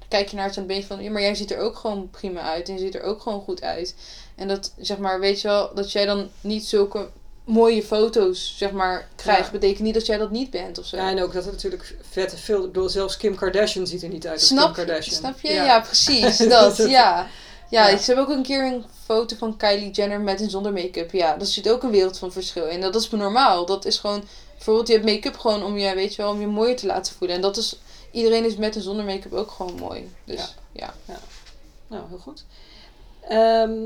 [0.09, 1.03] Kijk je naar het en dan ben je van...
[1.03, 2.69] Ja, maar jij ziet er ook gewoon prima uit.
[2.69, 3.95] En je ziet er ook gewoon goed uit.
[4.35, 5.71] En dat, zeg maar, weet je wel...
[5.75, 7.09] Dat jij dan niet zulke
[7.45, 9.45] mooie foto's, zeg maar, krijgt.
[9.45, 9.51] Ja.
[9.51, 10.97] betekent niet dat jij dat niet bent of zo.
[10.97, 12.59] Ja, en ook dat het natuurlijk vette veel...
[12.65, 15.17] Ik bedoel, zelfs Kim Kardashian ziet er niet uit als Snap, Kim Kardashian.
[15.17, 15.53] snap je?
[15.53, 16.37] Ja, precies.
[16.49, 17.29] Dat, Dat- ja.
[17.71, 17.97] Ja, Ja.
[17.97, 21.13] ze hebben ook een keer een foto van Kylie Jenner met en zonder make-up.
[21.13, 22.81] Ja, daar zit ook een wereld van verschil in.
[22.81, 23.67] Dat is normaal.
[23.67, 24.25] Dat is gewoon...
[24.55, 27.15] Bijvoorbeeld, je hebt make-up gewoon om je, weet je wel, om je mooier te laten
[27.15, 27.37] voelen.
[27.37, 27.79] En dat is...
[28.17, 30.11] Iedereen is met en zonder make-up ook gewoon mooi.
[30.25, 30.95] Dus, ja.
[31.87, 32.45] Nou, heel goed.
[33.29, 33.81] Ehm,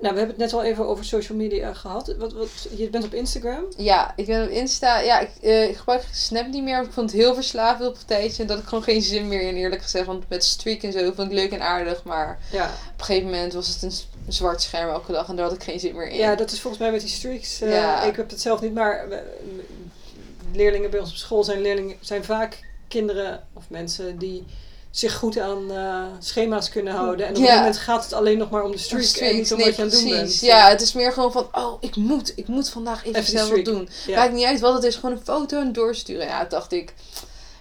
[0.00, 2.14] nou, we hebben het net al even over social media gehad.
[2.18, 3.64] Wat, wat, je bent op Instagram.
[3.76, 4.98] Ja, ik ben op Insta...
[5.00, 6.82] Ja, ik, eh, ik gebruik Snap niet meer.
[6.82, 8.42] Ik vond het heel verslavend op een tijdje.
[8.42, 10.06] En dat ik gewoon geen zin meer in, eerlijk gezegd.
[10.06, 12.04] Want met streak en zo vond ik leuk en aardig.
[12.04, 12.64] Maar Ja.
[12.64, 13.92] op een gegeven moment was het een
[14.32, 15.28] zwart scherm elke dag.
[15.28, 16.16] En daar had ik geen zin meer in.
[16.16, 17.60] ja, dat is volgens mij met die streaks.
[17.60, 18.02] eh, Ja.
[18.02, 19.08] Ik heb het zelf niet, maar
[20.52, 24.44] leerlingen bij ons op school zijn, leerlingen, zijn vaak kinderen of mensen die
[24.90, 27.26] zich goed aan eh, schema's kunnen houden.
[27.26, 29.52] En op een moment gaat het alleen nog maar om de streak Streaks, en niet
[29.52, 30.40] om nee, wat je aan het doen bent.
[30.40, 33.48] Ja, het is meer gewoon van, oh, ik moet, ik moet vandaag even, Even snel
[33.48, 33.64] wat streak.
[33.64, 33.88] doen.
[34.06, 34.16] Ja.
[34.16, 36.26] Maakt niet uit wat het is, gewoon een foto en doorsturen.
[36.26, 36.94] Ja, dacht ik,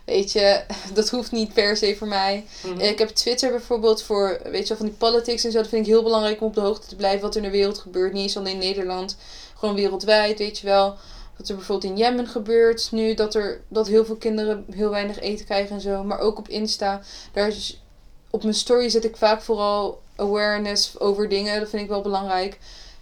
[0.05, 2.45] weet je, dat hoeft niet per se voor mij.
[2.63, 2.79] Mhm.
[2.79, 5.57] Ik heb Twitter bijvoorbeeld voor, weet je wel, van die politics en zo.
[5.57, 7.57] Dat vind ik heel belangrijk om op de hoogte te blijven wat er in de
[7.57, 8.13] wereld gebeurt.
[8.13, 9.17] Niet eens alleen in Nederland,
[9.55, 10.95] gewoon wereldwijd, weet je wel.
[11.37, 15.19] Wat er bijvoorbeeld in Jemen gebeurt nu, dat, er, dat heel veel kinderen heel weinig
[15.19, 16.03] eten krijgen en zo.
[16.03, 17.01] Maar ook op Insta,
[17.33, 17.81] daar is,
[18.29, 21.59] op mijn story zet ik vaak vooral awareness over dingen.
[21.59, 22.59] Dat vind ik wel belangrijk.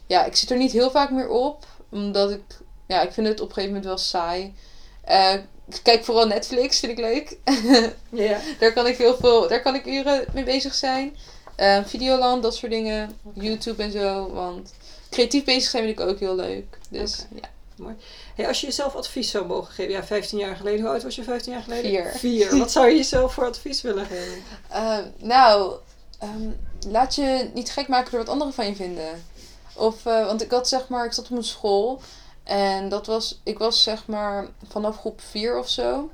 [0.07, 1.65] ja, ik zit er niet heel vaak meer op.
[1.89, 2.43] Omdat ik,
[2.87, 4.53] ja, ik vind het op een gegeven moment wel saai.
[5.03, 5.33] Eh,
[5.67, 7.37] ik kijk vooral Netflix, vind ik leuk.
[8.09, 8.39] Ja.
[8.59, 11.15] daar kan ik heel veel, daar kan ik uren mee bezig zijn.
[11.55, 13.17] Eh, Videoland, dat soort dingen.
[13.33, 14.31] YouTube en zo.
[14.31, 14.73] Want
[15.09, 16.77] creatief bezig zijn vind ik ook heel leuk.
[16.89, 17.49] Dus ja.
[18.35, 21.15] Hey, als je jezelf advies zou mogen geven, ja, 15 jaar geleden, hoe oud was
[21.15, 21.91] je 15 jaar geleden?
[21.91, 22.11] Vier.
[22.15, 22.57] Vier.
[22.57, 24.43] Wat zou je jezelf voor advies willen geven?
[24.69, 25.75] Eh, nou,
[26.19, 26.49] ehm,
[26.87, 29.25] laat je niet gek maken door wat anderen van je vinden.
[29.75, 32.01] Of, eh, want ik had zeg maar, ik zat op een school.
[32.43, 36.09] En dat was, ik was zeg maar vanaf groep 4 of zo.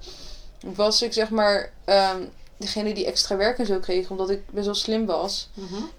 [0.75, 2.23] Was ik zeg maar ehm,
[2.59, 4.09] degene die extra werk en zo kreeg.
[4.09, 5.49] Omdat ik best wel slim was.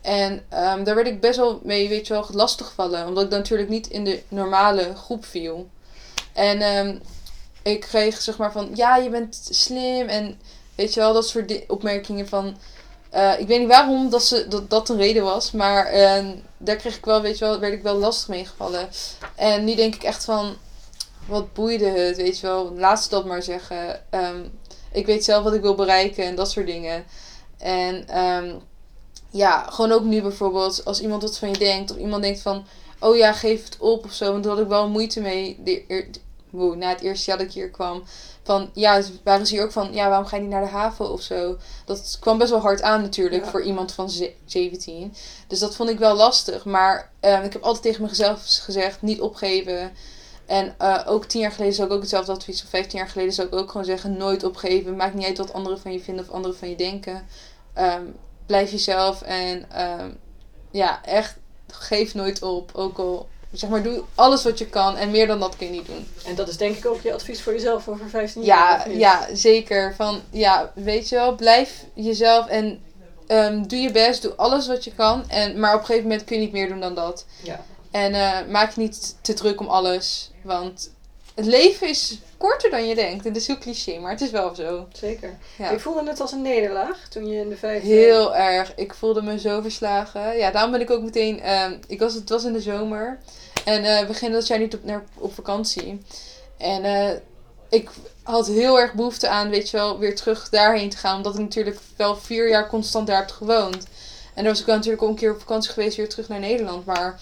[0.00, 3.06] En ehm, daar werd ik best wel mee, weet je wel, lastiggevallen.
[3.06, 5.68] Omdat ik dan natuurlijk niet in de normale groep viel.
[6.32, 6.96] En ehm,
[7.62, 10.08] ik kreeg zeg maar van, ja, je bent slim.
[10.08, 10.38] En
[10.74, 12.56] weet je wel, dat soort opmerkingen van...
[13.10, 15.50] eh, ik weet niet waarom dat, ze, dat dat een reden was.
[15.52, 18.88] Maar ehm, daar kreeg ik wel, weet je wel, werd ik wel lastig mee gevallen.
[19.34, 20.56] En nu denk ik echt van,
[21.26, 22.72] wat boeide het, weet je wel.
[22.76, 24.02] Laat ze dat maar zeggen.
[24.92, 27.04] Ik weet zelf wat ik wil bereiken en dat soort dingen.
[27.58, 28.54] En ehm,
[29.30, 32.64] ja, gewoon ook nu bijvoorbeeld, als iemand wat van je denkt, of iemand denkt van,
[32.98, 34.32] oh ja, geef het op of zo.
[34.32, 36.08] Want daar had ik wel moeite mee de, eer-
[36.50, 38.02] wow, na het eerste jaar dat ik hier kwam.
[38.42, 41.10] Van ja, waren ze hier ook van, ja, waarom ga je niet naar de haven
[41.10, 41.56] of zo?
[41.84, 43.50] Dat kwam best wel hard aan natuurlijk Ja.
[43.50, 45.14] voor iemand van ze- 17.
[45.46, 46.64] Dus dat vond ik wel lastig.
[46.64, 49.92] Maar ehm, ik heb altijd tegen mezelf gezegd, niet opgeven.
[50.50, 53.32] En eh, ook tien jaar geleden zou ik ook hetzelfde advies, of 15 jaar geleden
[53.32, 54.96] zou ik ook gewoon zeggen, nooit opgeven.
[54.96, 57.26] Maakt niet uit wat anderen van je vinden of anderen van je denken.
[57.74, 58.02] Ehm,
[58.46, 60.10] blijf jezelf en ehm,
[60.70, 61.36] ja, echt
[61.66, 62.70] geef nooit op.
[62.74, 65.72] Ook al, zeg maar, doe alles wat je kan en meer dan dat kun je
[65.72, 66.06] niet doen.
[66.26, 68.90] En dat is denk ik ook je advies voor jezelf over 15 jaar.
[68.90, 69.94] Ja, ja, zeker.
[69.94, 72.82] Van, ja, weet je wel, blijf jezelf en
[73.26, 75.28] ehm, doe je best, doe alles wat je kan.
[75.28, 77.26] En, maar op een gegeven moment kun je niet meer doen dan dat.
[77.42, 77.64] Ja.
[77.90, 80.30] En eh, maak je niet te druk om alles.
[80.42, 80.90] Want
[81.34, 83.26] het leven is korter dan je denkt.
[83.26, 84.86] En dat is heel cliché, maar het is wel zo.
[84.92, 85.38] Zeker.
[85.58, 85.70] Ja.
[85.70, 87.88] Ik voelde het als een nederlaag toen je in de vijfde...
[87.88, 88.74] Heel erg.
[88.74, 90.36] Ik voelde me zo verslagen.
[90.36, 91.40] Ja, daarom ben ik ook meteen.
[91.40, 93.18] ehm, ik was, het was in de zomer.
[93.64, 96.00] En we gingen dat jaar niet op, naar, op vakantie.
[96.58, 97.16] En eh,
[97.68, 97.90] ik
[98.22, 101.16] had heel erg behoefte aan, weet je wel, weer terug daarheen te gaan.
[101.16, 103.86] Omdat ik natuurlijk wel vier jaar constant daar heb gewoond.
[104.34, 106.38] En dan was ik wel natuurlijk ook een keer op vakantie geweest, weer terug naar
[106.38, 106.86] Nederland.
[106.86, 107.20] Maar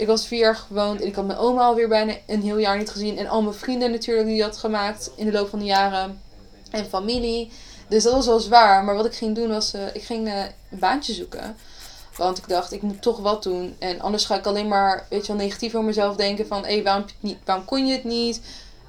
[0.00, 2.78] ik was vier jaar gewoond en ik had mijn oma alweer bijna een heel jaar
[2.78, 3.18] niet gezien.
[3.18, 6.22] En al mijn vrienden natuurlijk die had gemaakt in de loop van de jaren.
[6.70, 7.50] En familie.
[7.88, 8.84] Dus dat was wel zwaar.
[8.84, 11.56] Maar wat ik ging doen was, eh, ik ging eh, een baantje zoeken.
[12.16, 13.76] Want ik dacht, ik moet toch wat doen.
[13.78, 16.46] En anders ga ik alleen maar, weet je wel, negatief over mezelf denken.
[16.46, 18.40] Van, hé, waarom, het niet, waarom kon je het niet?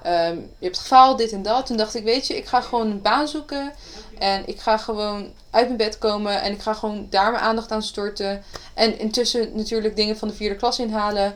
[0.04, 1.66] Ehm, je hebt gefaald, dit en dat.
[1.66, 3.74] Toen dacht ik, weet je, ik ga gewoon een baan zoeken.
[4.22, 6.42] En ik ga gewoon uit mijn bed komen.
[6.42, 8.44] En ik ga gewoon daar mijn aandacht aan storten.
[8.74, 11.36] En intussen natuurlijk dingen van de vierde klas inhalen.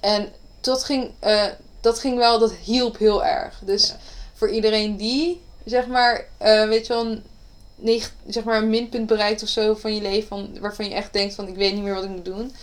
[0.00, 1.44] En dat ging, eh,
[1.80, 3.58] dat ging wel, dat hielp heel erg.
[3.64, 3.96] Dus Ja.
[4.34, 7.22] voor iedereen die, zeg maar, eh, weet je wel, een,
[7.76, 10.28] neg- zeg maar een minpunt bereikt of zo van je leven.
[10.28, 12.54] Van, waarvan je echt denkt van, ik weet niet meer wat ik moet doen.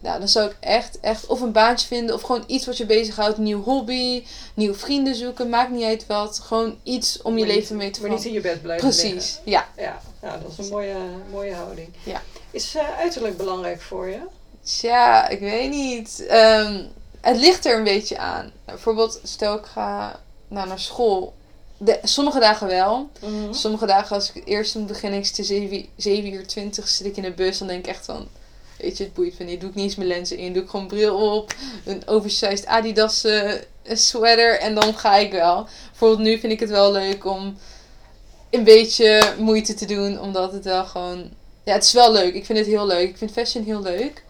[0.00, 2.86] Nou, dan zou ik echt, echt of een baantje vinden of gewoon iets wat je
[2.86, 3.38] bezighoudt.
[3.38, 6.38] Een nieuw hobby, nieuwe vrienden zoeken, maakt niet uit wat.
[6.38, 8.88] Gewoon iets om je Maar niet- leven mee te Maar niet in je bed blijven
[8.88, 9.10] liggen.
[9.10, 9.68] Precies, ja.
[9.76, 10.96] Ja, nou, dat is een mooie,
[11.30, 11.88] mooie houding.
[12.04, 12.22] Ja.
[12.50, 14.18] Is eh, uiterlijk belangrijk voor je?
[14.62, 16.26] Tja, ik weet niet.
[16.26, 16.82] Ehm,
[17.20, 18.52] het ligt er een beetje aan.
[18.64, 21.34] Bijvoorbeeld, stel ik ga nou, naar school.
[21.76, 23.10] De, sommige dagen wel.
[23.50, 27.16] Sommige dagen als ik eerst om begin ik te 7, 7 uur 20 zit ik
[27.16, 27.58] in de bus.
[27.58, 28.28] Dan denk ik echt van,
[28.80, 29.60] weet je, het boeit me niet.
[29.60, 30.52] Doe ik niet eens mijn lenzen in.
[30.52, 31.54] Doe ik gewoon bril op.
[31.84, 33.52] Een oversized Adidas eh,
[33.84, 34.58] sweater.
[34.58, 35.66] En dan ga ik wel.
[35.90, 37.58] Bijvoorbeeld nu vind ik het wel leuk om
[38.50, 40.20] een beetje moeite te doen.
[40.20, 41.30] Omdat het wel gewoon...
[41.64, 42.34] Ja, het is wel leuk.
[42.34, 43.08] Ik vind het heel leuk.
[43.08, 44.24] Ik vind fashion heel leuk.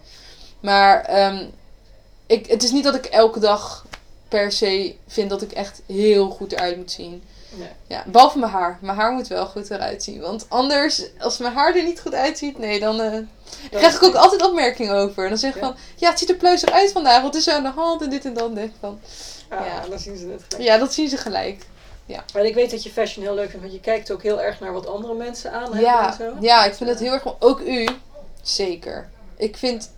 [0.59, 1.45] Maar ehm,
[2.27, 3.85] ik, het is niet dat ik elke dag
[4.27, 7.23] per se vind dat ik echt heel goed eruit moet zien.
[7.53, 7.69] Nee.
[7.87, 8.77] Ja, behalve mijn haar.
[8.81, 10.21] Mijn haar moet wel goed eruit zien.
[10.21, 13.17] Want anders, als mijn haar er niet goed uitziet, nee, dan eh,
[13.71, 15.23] krijg ik ook altijd opmerkingen over.
[15.23, 15.67] En dan zeg ik Ja.
[15.67, 17.21] van, ja, het ziet er pluizig uit vandaag.
[17.21, 18.01] Wat is er aan de hand?
[18.01, 18.43] En dit en dat.
[18.43, 18.99] Dan denk ik van,
[19.49, 19.87] Ah, Ja.
[19.89, 20.69] dan zien ze het gelijk.
[20.69, 21.65] ja, dat zien ze gelijk.
[22.33, 24.59] Maar ik weet dat je fashion heel leuk vindt, want je kijkt ook heel erg
[24.59, 26.33] naar wat andere mensen aan hebben en Ja, zo.
[26.39, 27.23] ja, ik vind het heel erg...
[27.39, 27.87] Ook u,
[28.41, 29.09] zeker.
[29.37, 29.91] Ik vind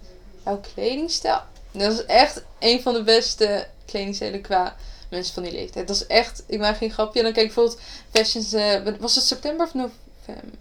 [0.46, 1.40] jouw kledingstijl...
[1.72, 4.76] Dat is echt een van de beste kledingstijlen qua
[5.14, 5.88] mensen van die leeftijd.
[5.88, 6.44] Dat is echt...
[6.48, 7.20] Ik maak geen grapje.
[7.20, 8.54] En dan kijk ik bijvoorbeeld fashions...
[8.54, 10.60] eh, was het september of november?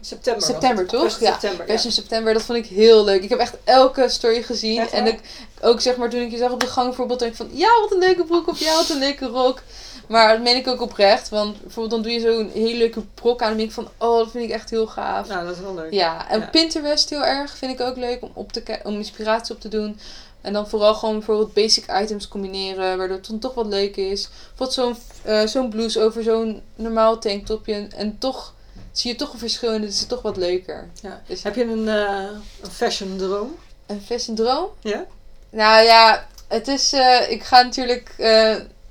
[0.00, 0.42] September.
[0.42, 1.18] September, toch?
[1.20, 1.72] Ja, September, ja.
[1.72, 3.22] Fashion September, dat vond ik heel leuk.
[3.22, 4.80] Ik heb echt elke story gezien.
[4.80, 5.20] Echt en ik,
[5.60, 7.50] ook zeg maar toen ik je zag op de gang bijvoorbeeld, denk ik van...
[7.52, 9.62] Ja, wat een leuke broek of ja, wat een leuke rok.
[10.08, 11.28] Maar dat meen ik ook oprecht.
[11.28, 13.50] Want bijvoorbeeld dan doe je zo'n hele leuke brok aan.
[13.50, 15.28] En dan denk ik van, oh, dat vind ik echt heel gaaf.
[15.28, 15.92] Nou, dat is wel leuk.
[15.92, 16.46] Ja, en Ja.
[16.46, 20.00] Pinterest heel erg vind ik ook leuk om, op te om inspiratie op te doen.
[20.48, 24.28] En dan vooral gewoon bijvoorbeeld basic items combineren, waardoor het dan toch wat leuk is.
[24.28, 27.88] Bijvoorbeeld zo'n eh, zo'n blouse over zo'n normaal tanktopje.
[27.96, 28.54] En, toch
[28.92, 30.88] zie je toch een verschil en het is toch wat leuker.
[31.02, 31.22] Ja.
[31.26, 32.28] Dus Heb je een, eh,
[32.62, 33.56] een fashion droom?
[33.86, 34.68] een fashion droom?
[34.80, 35.04] Ja?
[35.50, 36.92] Nou ja, het is.
[36.92, 38.14] eh, ik ga natuurlijk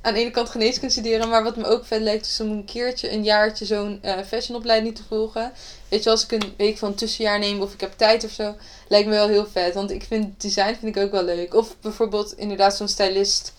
[0.07, 2.65] aan de ene kant geneeskunde studeren, maar wat me ook vet lijkt, is om een
[2.65, 5.51] keertje, een jaartje zo'n eh, fashionopleiding te volgen.
[5.89, 8.55] Weet je, als ik een week van tussenjaar neem of ik heb tijd of zo,
[8.87, 9.73] lijkt me wel heel vet.
[9.73, 11.53] Want ik vind design vind ik ook wel leuk.
[11.53, 13.53] Of bijvoorbeeld inderdaad zo'n stylist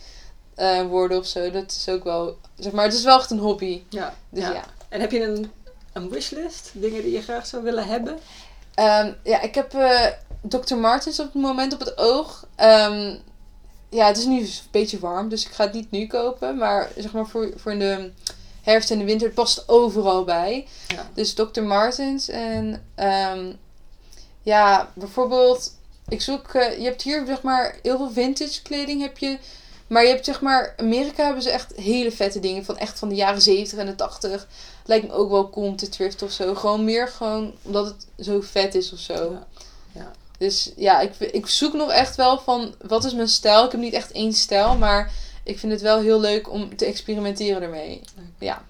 [0.55, 1.51] eh, worden of zo.
[1.51, 3.83] Dat is ook wel, zeg maar, het is wel echt een hobby.
[3.89, 4.15] Ja.
[4.31, 4.53] Dus ja.
[4.53, 4.65] ja.
[4.89, 5.51] En heb je een,
[5.93, 6.71] een wishlist?
[6.73, 8.19] Dingen die je graag zou willen hebben?
[8.75, 10.07] Ehm, ja, ik heb eh
[10.43, 10.75] Dr.
[10.75, 12.47] Martens op het moment op het oog.
[12.57, 13.17] Ehm,
[13.89, 16.57] ja, het is nu een beetje warm, dus ik ga het niet nu kopen.
[16.57, 18.11] Maar zeg maar voor, voor in de
[18.63, 20.67] herfst en de winter, het past overal bij.
[20.89, 21.11] Ja.
[21.15, 21.63] Dus Dr.
[21.63, 23.53] Martens en ehm,
[24.43, 25.73] ja, bijvoorbeeld,
[26.09, 29.39] ik zoek, eh, je hebt hier zeg maar heel veel vintage kleding heb je.
[29.87, 33.09] Maar je hebt zeg maar, Amerika hebben ze echt hele vette dingen van echt van
[33.09, 34.49] de jaren 70 en de 80.
[34.85, 36.55] Lijkt me ook wel cool om te thrift of zo.
[36.55, 39.15] Gewoon meer gewoon omdat het zo vet is of zo.
[39.15, 39.47] Ja.
[40.39, 43.65] Dus ja, ik, ik zoek nog echt wel van wat is mijn stijl.
[43.65, 45.13] Ik heb niet echt één stijl, maar
[45.45, 48.01] ik vind het wel heel leuk om te experimenteren ermee.
[48.39, 48.65] Ja.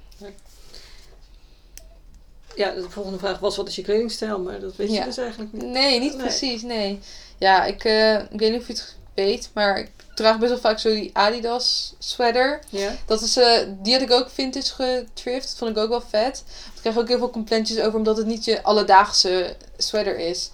[2.54, 4.38] Ja, de volgende vraag was: wat is je kledingstijl?
[4.40, 5.62] Maar dat weet je dus eigenlijk niet.
[5.62, 6.22] Nee, niet Nee.
[6.22, 6.98] precies, nee.
[7.38, 10.60] Ja, ik, eh, ik weet niet of je het weet, maar ik draag best wel
[10.60, 12.60] vaak zo die Adidas sweater.
[12.68, 12.96] Ja?
[13.06, 15.48] Dat is, eh, die had ik ook vintage getrift.
[15.48, 16.44] Dat vond ik ook wel vet.
[16.74, 20.50] Ik kreeg ook heel veel complimentjes over, omdat het niet je alledaagse sweater is.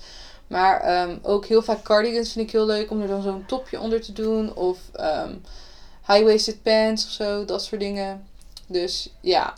[0.47, 3.81] Maar ehm, ook heel vaak cardigans vind ik heel leuk om er dan zo'n topje
[3.81, 4.55] onder te doen.
[4.55, 5.35] Of ehm,
[6.07, 8.27] high-waisted pants of zo, dat soort dingen.
[8.67, 9.55] Dus ja.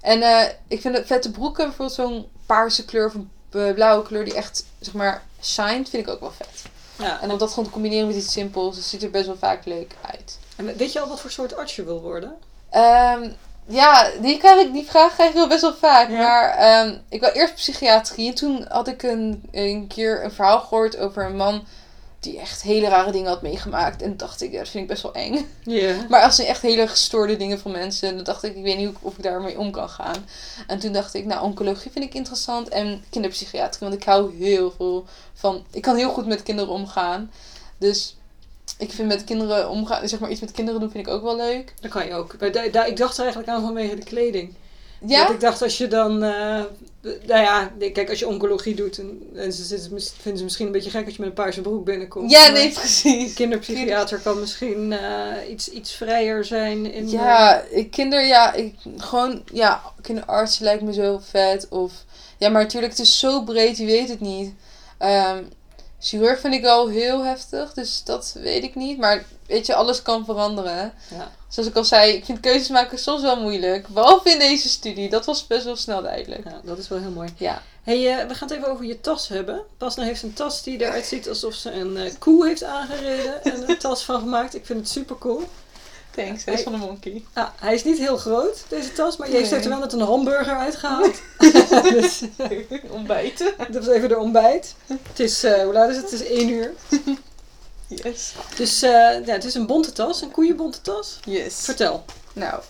[0.00, 4.04] En eh, ik vind het vette broeken, bijvoorbeeld zo'n paarse kleur of een eh, blauwe
[4.04, 6.62] kleur die echt, zeg maar, shined, vind ik ook wel vet.
[6.98, 7.20] ja.
[7.20, 9.64] En om dat gewoon te combineren met iets simpels, dus ziet er best wel vaak
[9.64, 10.38] leuk uit.
[10.56, 12.36] En weet je al wat voor soort arts je wil worden?
[12.70, 13.30] Ehm,
[13.66, 16.10] ja, die, krijg ik, die vraag krijg ik wel best wel vaak.
[16.10, 16.16] Ja.
[16.16, 18.28] Maar ehm, ik wil eerst psychiatrie.
[18.28, 21.66] En toen had ik een, een keer een verhaal gehoord over een man
[22.20, 24.02] die echt hele rare dingen had meegemaakt.
[24.02, 25.46] En dacht ik, ja, dat vind ik best wel eng.
[26.08, 28.86] Maar als zijn echt hele gestoorde dingen van mensen, dan dacht ik, ik weet niet
[28.86, 30.26] hoe, of ik daarmee om kan gaan.
[30.66, 33.88] En toen dacht ik, nou, oncologie vind ik interessant en kinderpsychiatrie.
[33.88, 37.30] Want ik hou heel veel van, ik kan heel goed met kinderen omgaan.
[37.78, 38.15] Dus
[38.78, 41.36] ik vind met kinderen omgaan, zeg maar iets met kinderen doen, vind ik ook wel
[41.36, 41.74] leuk.
[41.80, 42.32] Dat kan je ook.
[42.32, 44.54] Ik dacht er eigenlijk aan vanwege de kleding.
[45.06, 45.22] Ja?
[45.22, 46.62] Dat ik dacht als je dan, eh,
[47.02, 50.72] nou ja, kijk als je oncologie doet en, en ze mis- vinden ze misschien een
[50.72, 52.30] beetje gek als je met een paarse broek binnenkomt.
[52.30, 53.34] Ja, nee, precies.
[53.34, 57.10] Kinderpsychiater kan misschien eh, iets, iets vrijer zijn in.
[57.10, 61.68] Ja, ik, kinder, ja, ik, gewoon, ja, kinderarts lijkt me zo vet.
[61.68, 61.92] Of,
[62.38, 64.52] ja, maar natuurlijk, het is zo breed, je weet het niet.
[64.98, 65.42] Ehm,
[66.06, 68.98] chirurg vind ik wel heel heftig, dus dat weet ik niet.
[68.98, 70.92] Maar weet je, alles kan veranderen.
[71.10, 71.32] Ja.
[71.48, 73.88] Zoals ik al zei, ik vind keuzes maken soms wel moeilijk.
[73.88, 76.44] Behalve in deze studie, dat was best wel snel duidelijk.
[76.44, 77.28] ja, dat is wel heel mooi.
[77.36, 77.62] Ja.
[77.82, 79.62] Hey, eh, we gaan het even over je tas hebben.
[79.78, 83.68] Pasna heeft een tas die eruit ziet alsof ze een eh, koe heeft aangereden en
[83.68, 84.54] een tas van gemaakt.
[84.54, 85.42] Ik vind het super cool.
[86.16, 87.24] Thanks, hij is van de monkey.
[87.32, 90.00] Ah, hij is niet heel groot, deze tas, maar je heeft er wel net een
[90.00, 91.14] hamburger uitgehaald.
[91.98, 92.22] dus
[92.90, 93.54] Ontbijten.
[93.70, 94.74] dat was even de ontbijt.
[95.08, 96.10] Het is, eh, hoe laat is het?
[96.10, 96.72] Het is 1 uur.
[97.86, 98.34] Yes.
[98.56, 98.90] Dus eh,
[99.26, 101.18] ja, het is een bonte tas, een koeienbonte tas.
[101.24, 101.54] Yes.
[101.54, 102.60] Vertel, Nou,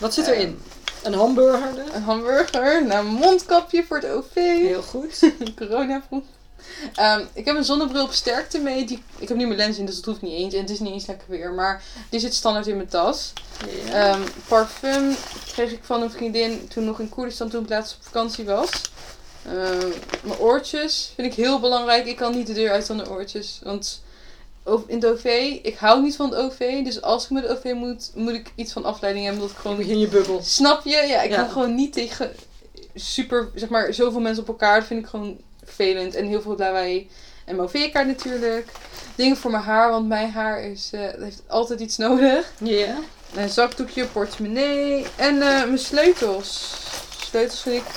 [0.00, 0.60] wat zit erin?
[1.02, 1.94] Een hamburger dus.
[1.94, 4.34] een hamburger, nou, een mondkapje voor het OV.
[4.34, 5.32] Heel goed.
[5.58, 6.02] Corona
[6.94, 8.84] Ehm, ik heb een zonnebril op sterkte mee.
[8.84, 10.54] Die, ik heb nu mijn lens in, dus dat hoeft niet eens.
[10.54, 11.52] En het is niet eens lekker weer.
[11.52, 13.32] Maar die zit standaard in mijn tas.
[13.92, 15.16] Ehm, parfum
[15.46, 18.70] kreeg ik van een vriendin toen nog in Koerdistan toen ik laatst op vakantie was.
[19.46, 19.88] Ehm,
[20.22, 22.06] mijn oortjes vind ik heel belangrijk.
[22.06, 23.60] Ik kan niet de deur uit zonder oortjes.
[23.62, 24.02] Want
[24.86, 25.24] in het OV,
[25.62, 26.84] ik hou niet van het OV.
[26.84, 29.42] Dus als ik met het OV moet, moet ik iets van afleiding hebben.
[29.42, 30.40] Omdat ik Gewoon gewoon in je bubbel.
[30.42, 30.90] Snap je?
[31.08, 31.36] Ja, ik Ja.
[31.36, 32.32] kan gewoon niet tegen
[32.94, 34.78] super, zeg maar, zoveel mensen op elkaar.
[34.78, 35.36] Dat vind ik gewoon
[35.76, 36.14] vervelend.
[36.14, 36.56] En heel veel
[37.56, 38.68] mijn OV-kaart natuurlijk.
[39.14, 42.52] Dingen voor mijn haar, want mijn haar is, eh, heeft altijd iets nodig.
[42.58, 42.98] Ja.
[43.34, 46.74] Een zakdoekje, portemonnee en eh, mijn sleutels.
[47.20, 47.88] Sleutels vind ik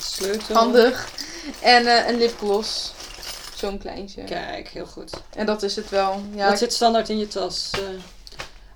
[0.00, 0.54] Sleutel.
[0.56, 1.08] handig.
[1.60, 2.92] En eh, een lipgloss.
[3.56, 4.24] Zo'n kleintje.
[4.24, 5.10] Kijk, heel goed.
[5.36, 6.22] En dat is het wel.
[6.34, 7.70] Ja, Wat ik- zit standaard in je tas?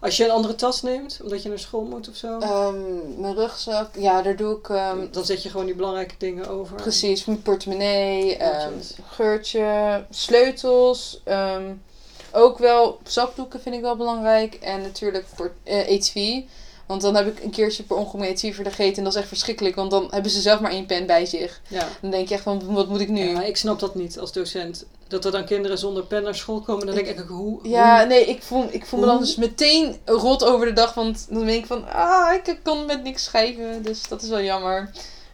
[0.01, 3.35] Als je een andere tas neemt, omdat je naar school moet of zo, ehm, mijn
[3.35, 6.77] rugzak, ja, daar doe ik ehm, dan zet je gewoon die belangrijke dingen over.
[6.77, 8.73] Precies, mijn portemonnee, ehm,
[9.09, 11.23] geurtje, sleutels.
[12.33, 14.55] ook wel zakdoeken vind ik wel belangrijk.
[14.55, 16.43] En natuurlijk voor HV.
[16.91, 18.97] Want dan heb ik een keertje per ongeluk Etiver vergeten.
[18.97, 19.75] En dat is echt verschrikkelijk.
[19.75, 21.61] Want dan hebben ze zelf maar één pen bij zich.
[21.69, 21.87] Ja.
[22.01, 23.29] Dan denk je echt van, wat moet ik nu?
[23.29, 24.85] ja, ik snap dat niet als docent.
[25.09, 27.59] Dat er dan kinderen zonder pen naar school komen, dan denk ik, hoe...
[27.63, 30.95] Ja, hoe- nee, ik voel, ik voel me dan dus meteen rot over de dag.
[30.95, 33.83] Want dan denk ik van, ah, ik kon met niks schrijven.
[33.83, 34.91] Dus dat is wel jammer.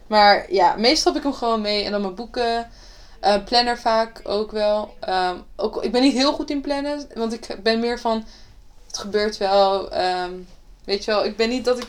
[0.07, 1.83] Maar ja, meestal heb ik hem gewoon mee.
[1.83, 2.69] En dan mijn boeken.
[3.19, 4.93] Eh, planner vaak ook wel.
[4.99, 7.07] Ehm, ook, ik ben niet heel goed in plannen.
[7.13, 8.25] Want ik ben meer van,
[8.87, 9.91] het gebeurt wel.
[9.91, 10.31] ehm,
[10.87, 11.87] weet je wel, ik ben niet dat ik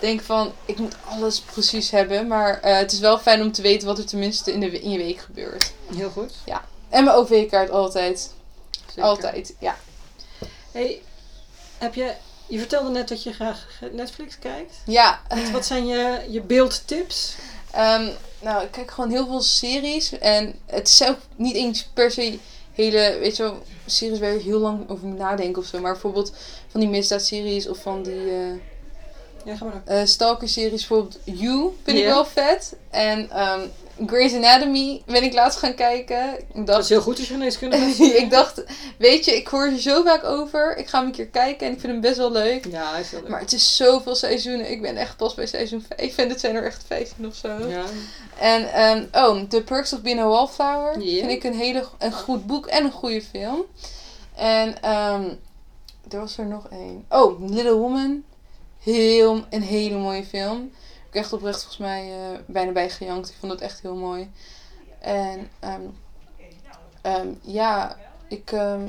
[0.00, 2.26] denk van, ik moet alles precies hebben.
[2.26, 4.90] Maar eh, het is wel fijn om te weten wat er tenminste in, de, in
[4.90, 5.72] je week gebeurt.
[5.94, 6.32] Heel goed.
[6.88, 8.30] En mijn OV-kaart altijd.
[8.86, 9.02] Zeker.
[9.02, 9.76] Altijd, ja.
[10.72, 11.02] Hey,
[11.78, 12.14] heb je...
[12.46, 14.74] Je vertelde net dat je graag Netflix kijkt.
[14.86, 17.34] Ja, Wat, wat zijn je, je beeldtips?
[17.70, 18.08] Ehm,
[18.40, 20.18] nou, ik kijk gewoon heel veel series.
[20.18, 22.38] En het is ook niet eens per se
[22.82, 25.80] hele, weet je wel, series waar je heel lang over moet nadenken of zo.
[25.80, 26.32] Maar bijvoorbeeld
[26.68, 28.52] van die misdaadseries of van die eh
[29.44, 29.94] Ja, ga maar door.
[29.96, 30.70] eh, stalker-series.
[30.86, 32.76] Bijvoorbeeld You vind ik wel vet.
[32.90, 33.60] En ehm
[34.06, 36.38] Grey's Anatomy ben ik laatst gaan kijken.
[36.54, 37.76] Ik Dat is heel goed als je geneeskunde
[38.22, 38.64] ik dacht,
[38.98, 40.76] weet je, ik hoor er zo vaak over.
[40.76, 42.66] Ik ga hem een keer kijken en ik vind hem best wel leuk.
[42.70, 43.28] Ja, hij is heel leuk.
[43.28, 44.70] Maar het is zoveel seizoenen.
[44.70, 47.68] Ik ben echt pas bij seizoen 5 en het zijn er echt 15 of zo.
[47.68, 47.84] Ja.
[48.38, 51.00] En ehm, oh, The Perks of Being a Wallflower.
[51.00, 51.18] Ja.
[51.18, 53.64] Vind ik een hele een goed boek en een goede film.
[54.36, 55.24] En ehm,
[56.10, 57.04] er was er nog één.
[57.08, 58.24] Oh, Little Woman.
[58.82, 60.72] Heel, een hele mooie film.
[61.10, 63.28] Ik echt oprecht volgens mij eh, bijna bij gejankt.
[63.28, 64.30] Ik vond het echt heel mooi.
[64.98, 65.80] En ehm,
[67.02, 67.96] ehm, ja,
[68.28, 68.86] ik ehm,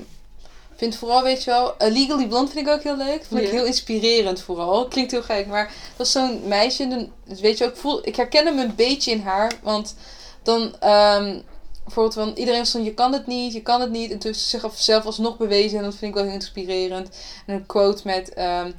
[0.75, 3.25] vind vooral, weet je wel, eh, Legally Blonde vind ik ook heel leuk.
[3.25, 4.87] Vond ik heel inspirerend vooral.
[4.87, 6.87] Klinkt heel gek, maar dat is zo'n meisje.
[6.87, 9.51] Dan, weet je wel, ik, voel, ik herken hem een beetje in haar.
[9.63, 9.95] Want
[10.43, 11.39] dan, ehm,
[11.83, 14.11] bijvoorbeeld van iedereen was van je kan het niet, je kan het niet.
[14.11, 17.09] En toen ze zichzelf alsnog bewezen en dat vind ik wel heel inspirerend.
[17.45, 18.71] En een quote met, ehm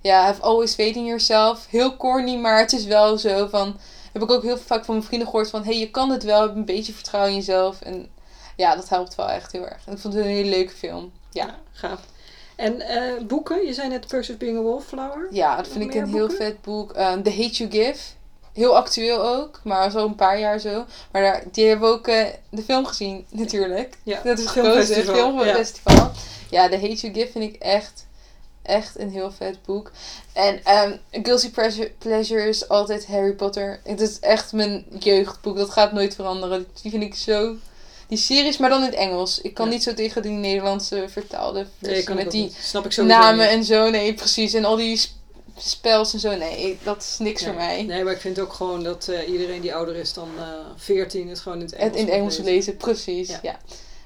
[0.00, 1.66] ja, have always faith in yourself.
[1.68, 3.76] Heel corny, maar het is wel zo van,
[4.12, 6.42] heb ik ook heel vaak van mijn vrienden gehoord van, hey, je kan het wel,
[6.42, 7.80] heb een beetje vertrouwen in jezelf.
[7.80, 8.08] En
[8.56, 9.82] ja, dat helpt wel echt heel erg.
[9.86, 11.12] En ik vond het een hele leuke film.
[11.30, 11.46] Ja.
[11.46, 12.00] Ja, gaaf.
[12.56, 13.66] En eh, boeken?
[13.66, 15.28] Je zei net of Being a Wallflower.
[15.30, 16.90] Ja, dat vind Nog ik een heel vet boek.
[16.96, 17.98] Um, The Hate You Give.
[18.52, 20.84] Heel actueel ook, maar zo een paar jaar zo.
[21.12, 23.98] Maar daar, die hebben we ook eh, de film gezien, natuurlijk.
[24.02, 26.12] Ja, Dat is het filmfestival, ja.
[26.50, 28.06] Ja, The Hate You Give vind ik echt,
[28.62, 29.90] echt een heel vet boek.
[30.32, 33.80] En ehm Guilty Pleasure, Pleasure is altijd Harry Potter.
[33.84, 36.66] Het is echt mijn jeugdboek, dat gaat nooit veranderen.
[36.82, 37.54] Die vind ik zo...
[38.08, 39.40] Die series, maar dan in het Engels.
[39.40, 39.72] Ik kan Ja.
[39.72, 42.52] niet zo tegen die Nederlandse vertaalde versie met die.
[42.60, 43.48] Snap ik namen niet.
[43.56, 43.90] en zo.
[43.90, 44.54] Nee, precies.
[44.54, 45.12] En al die sp-
[45.56, 46.34] spels en zo.
[46.36, 47.82] Nee, dat is niks voor mij.
[47.82, 50.44] Nee, maar ik vind ook gewoon dat eh, iedereen die ouder is dan eh
[50.76, 53.28] 14 het gewoon in het Engels Het in het Engels lezen, precies.
[53.28, 53.38] Ja.
[53.42, 53.58] Ja.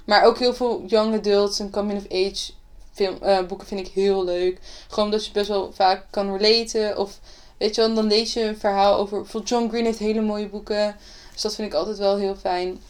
[0.04, 2.52] Maar ook heel veel young adults en coming of age
[2.94, 4.58] film, eh, boeken vind ik heel leuk.
[4.88, 6.98] Gewoon omdat je best wel vaak kan relaten.
[6.98, 7.18] Of
[7.58, 9.20] weet je wel, dan lees je een verhaal over...
[9.20, 10.96] Bijvoorbeeld John Green heeft hele mooie boeken.
[11.32, 12.80] Dus dat vind ik altijd wel heel fijn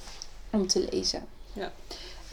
[0.51, 1.27] om te lezen.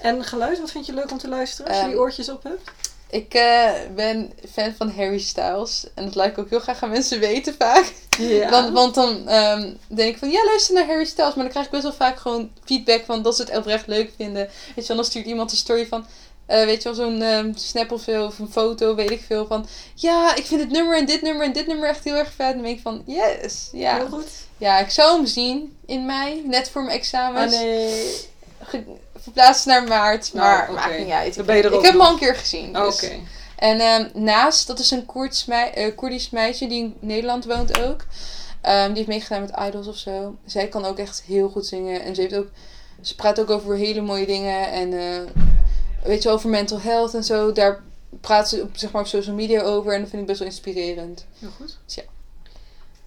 [0.02, 2.44] En geluid, wat vind je leuk om te luisteren als je Ehm, die oortjes op
[2.44, 2.72] hebt?
[3.10, 5.88] Ik eh, ben fan van Harry Styles.
[5.94, 7.94] En dat laat ik ook heel graag aan mensen weten vaak.
[8.20, 8.50] Ja.
[8.50, 11.34] Want, want dan ehm, denk ik van, ja, luister naar Harry Styles.
[11.34, 14.12] Maar dan krijg ik best wel vaak gewoon feedback van dat ze het oprecht leuk
[14.16, 14.50] vinden.
[14.76, 16.06] Weet je dan stuurt iemand een story van,
[16.52, 18.08] eh, weet je wel, zo'n ehm, snap of
[18.40, 19.46] een foto, weet ik veel.
[19.48, 22.32] Van, ja, ik vind het nummer en dit nummer en dit nummer echt heel erg
[22.36, 22.48] vet.
[22.48, 23.96] En dan denk ik van, yes, ja.
[23.96, 24.28] Heel goed.
[24.58, 27.56] Ja, ik zou hem zien in mei, net voor mijn Ah, examens.
[27.56, 28.12] nee.
[28.64, 28.84] Ge-
[29.16, 30.72] verplaatst naar maart, maar oké.
[30.72, 31.46] maakt niet uit.
[31.46, 32.78] Ben je er ik heb hem al een keer gezien.
[32.78, 33.04] Oh, dus.
[33.04, 33.16] Oké.
[33.58, 35.06] En ehm, naast, dat is een
[35.46, 38.06] mei- eh, Koerdisch meisje die in Nederland woont ook.
[38.62, 40.36] Ehm, die heeft meegedaan met Idols of zo.
[40.46, 42.02] Zij kan ook echt heel goed zingen.
[42.02, 42.48] En ze, heeft ook,
[43.02, 44.72] ze praat ook over hele mooie dingen.
[44.72, 45.22] En eh,
[46.04, 47.52] weet je, over mental health en zo.
[47.52, 47.84] Daar
[48.22, 49.94] praat ze op, zeg maar, op social media over.
[49.94, 51.26] En dat vind ik best wel inspirerend.
[51.40, 51.78] Heel goed.
[51.86, 52.04] Ja.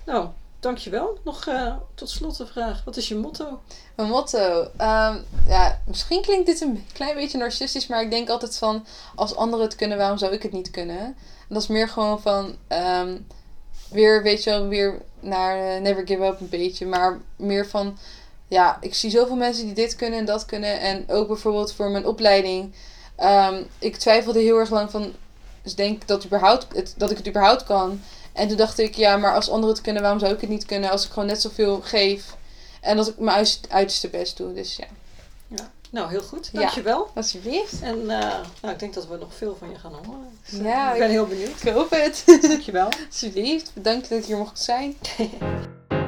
[0.05, 0.29] Nou,
[0.61, 1.19] dankjewel.
[1.25, 2.85] Nog eh, tot slot de vraag.
[2.85, 3.61] Wat is je motto?
[3.97, 4.71] Mijn motto.
[4.77, 9.37] ehm, ja, misschien klinkt dit een klein beetje narcistisch, maar ik denk altijd van als
[9.37, 10.99] anderen het kunnen, waarom zou ik het niet kunnen?
[10.99, 11.15] En
[11.49, 13.17] dat is meer gewoon van ehm,
[13.91, 17.99] weer, weet je wel, weer naar eh, Never Give Up een beetje, maar meer van
[18.49, 21.91] ja, ik zie zoveel mensen die dit kunnen en dat kunnen en ook bijvoorbeeld voor
[21.91, 22.73] mijn opleiding.
[23.17, 25.13] ehm, ik twijfelde heel erg lang van,
[25.63, 28.01] dus denk dat, überhaupt, het, dat ik het überhaupt kan.
[28.33, 30.65] En toen dacht ik, ja, maar als anderen het kunnen, waarom zou ik het niet
[30.67, 32.37] kunnen als ik gewoon net zoveel geef?
[32.81, 34.53] En dat ik mijn uiterste- best doe.
[34.53, 34.85] Dus ja,
[35.91, 36.49] Nou, heel goed.
[36.53, 36.61] Ja.
[36.61, 37.11] Dankjewel.
[37.15, 37.81] alsjeblieft.
[37.83, 40.39] En eh, nou, ik denk dat we nog veel van je gaan horen.
[40.51, 41.63] Dus, eh, Ja, ik ben ik- heel benieuwd.
[41.63, 42.25] Ik hoop het.
[42.43, 42.89] Dankjewel.
[43.11, 43.71] alsjeblieft.
[43.75, 44.97] Bedankt dat ik hier mocht zijn.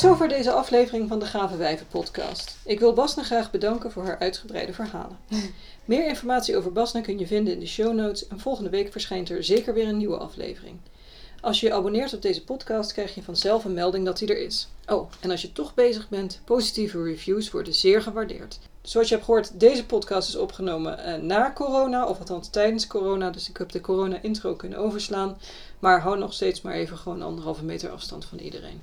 [0.00, 2.56] Tot zover deze aflevering van de Gave Wijven podcast.
[2.64, 5.18] Ik wil Basne graag bedanken voor haar uitgebreide verhalen.
[5.84, 9.30] Meer informatie over Basne kun je vinden in de show notes en volgende week verschijnt
[9.30, 10.76] er zeker weer een nieuwe aflevering.
[11.40, 14.38] Als je je abonneert op deze podcast, krijg je vanzelf een melding dat hij er
[14.38, 14.68] is.
[14.86, 18.58] Oh, en als je toch bezig bent, positieve reviews worden zeer gewaardeerd.
[18.82, 23.30] Zoals je hebt gehoord, deze podcast is opgenomen uh, na corona, of althans tijdens corona.
[23.30, 25.38] Dus ik heb de corona-intro kunnen overslaan.
[25.78, 28.82] Maar hou nog steeds maar even gewoon anderhalve meter afstand van iedereen.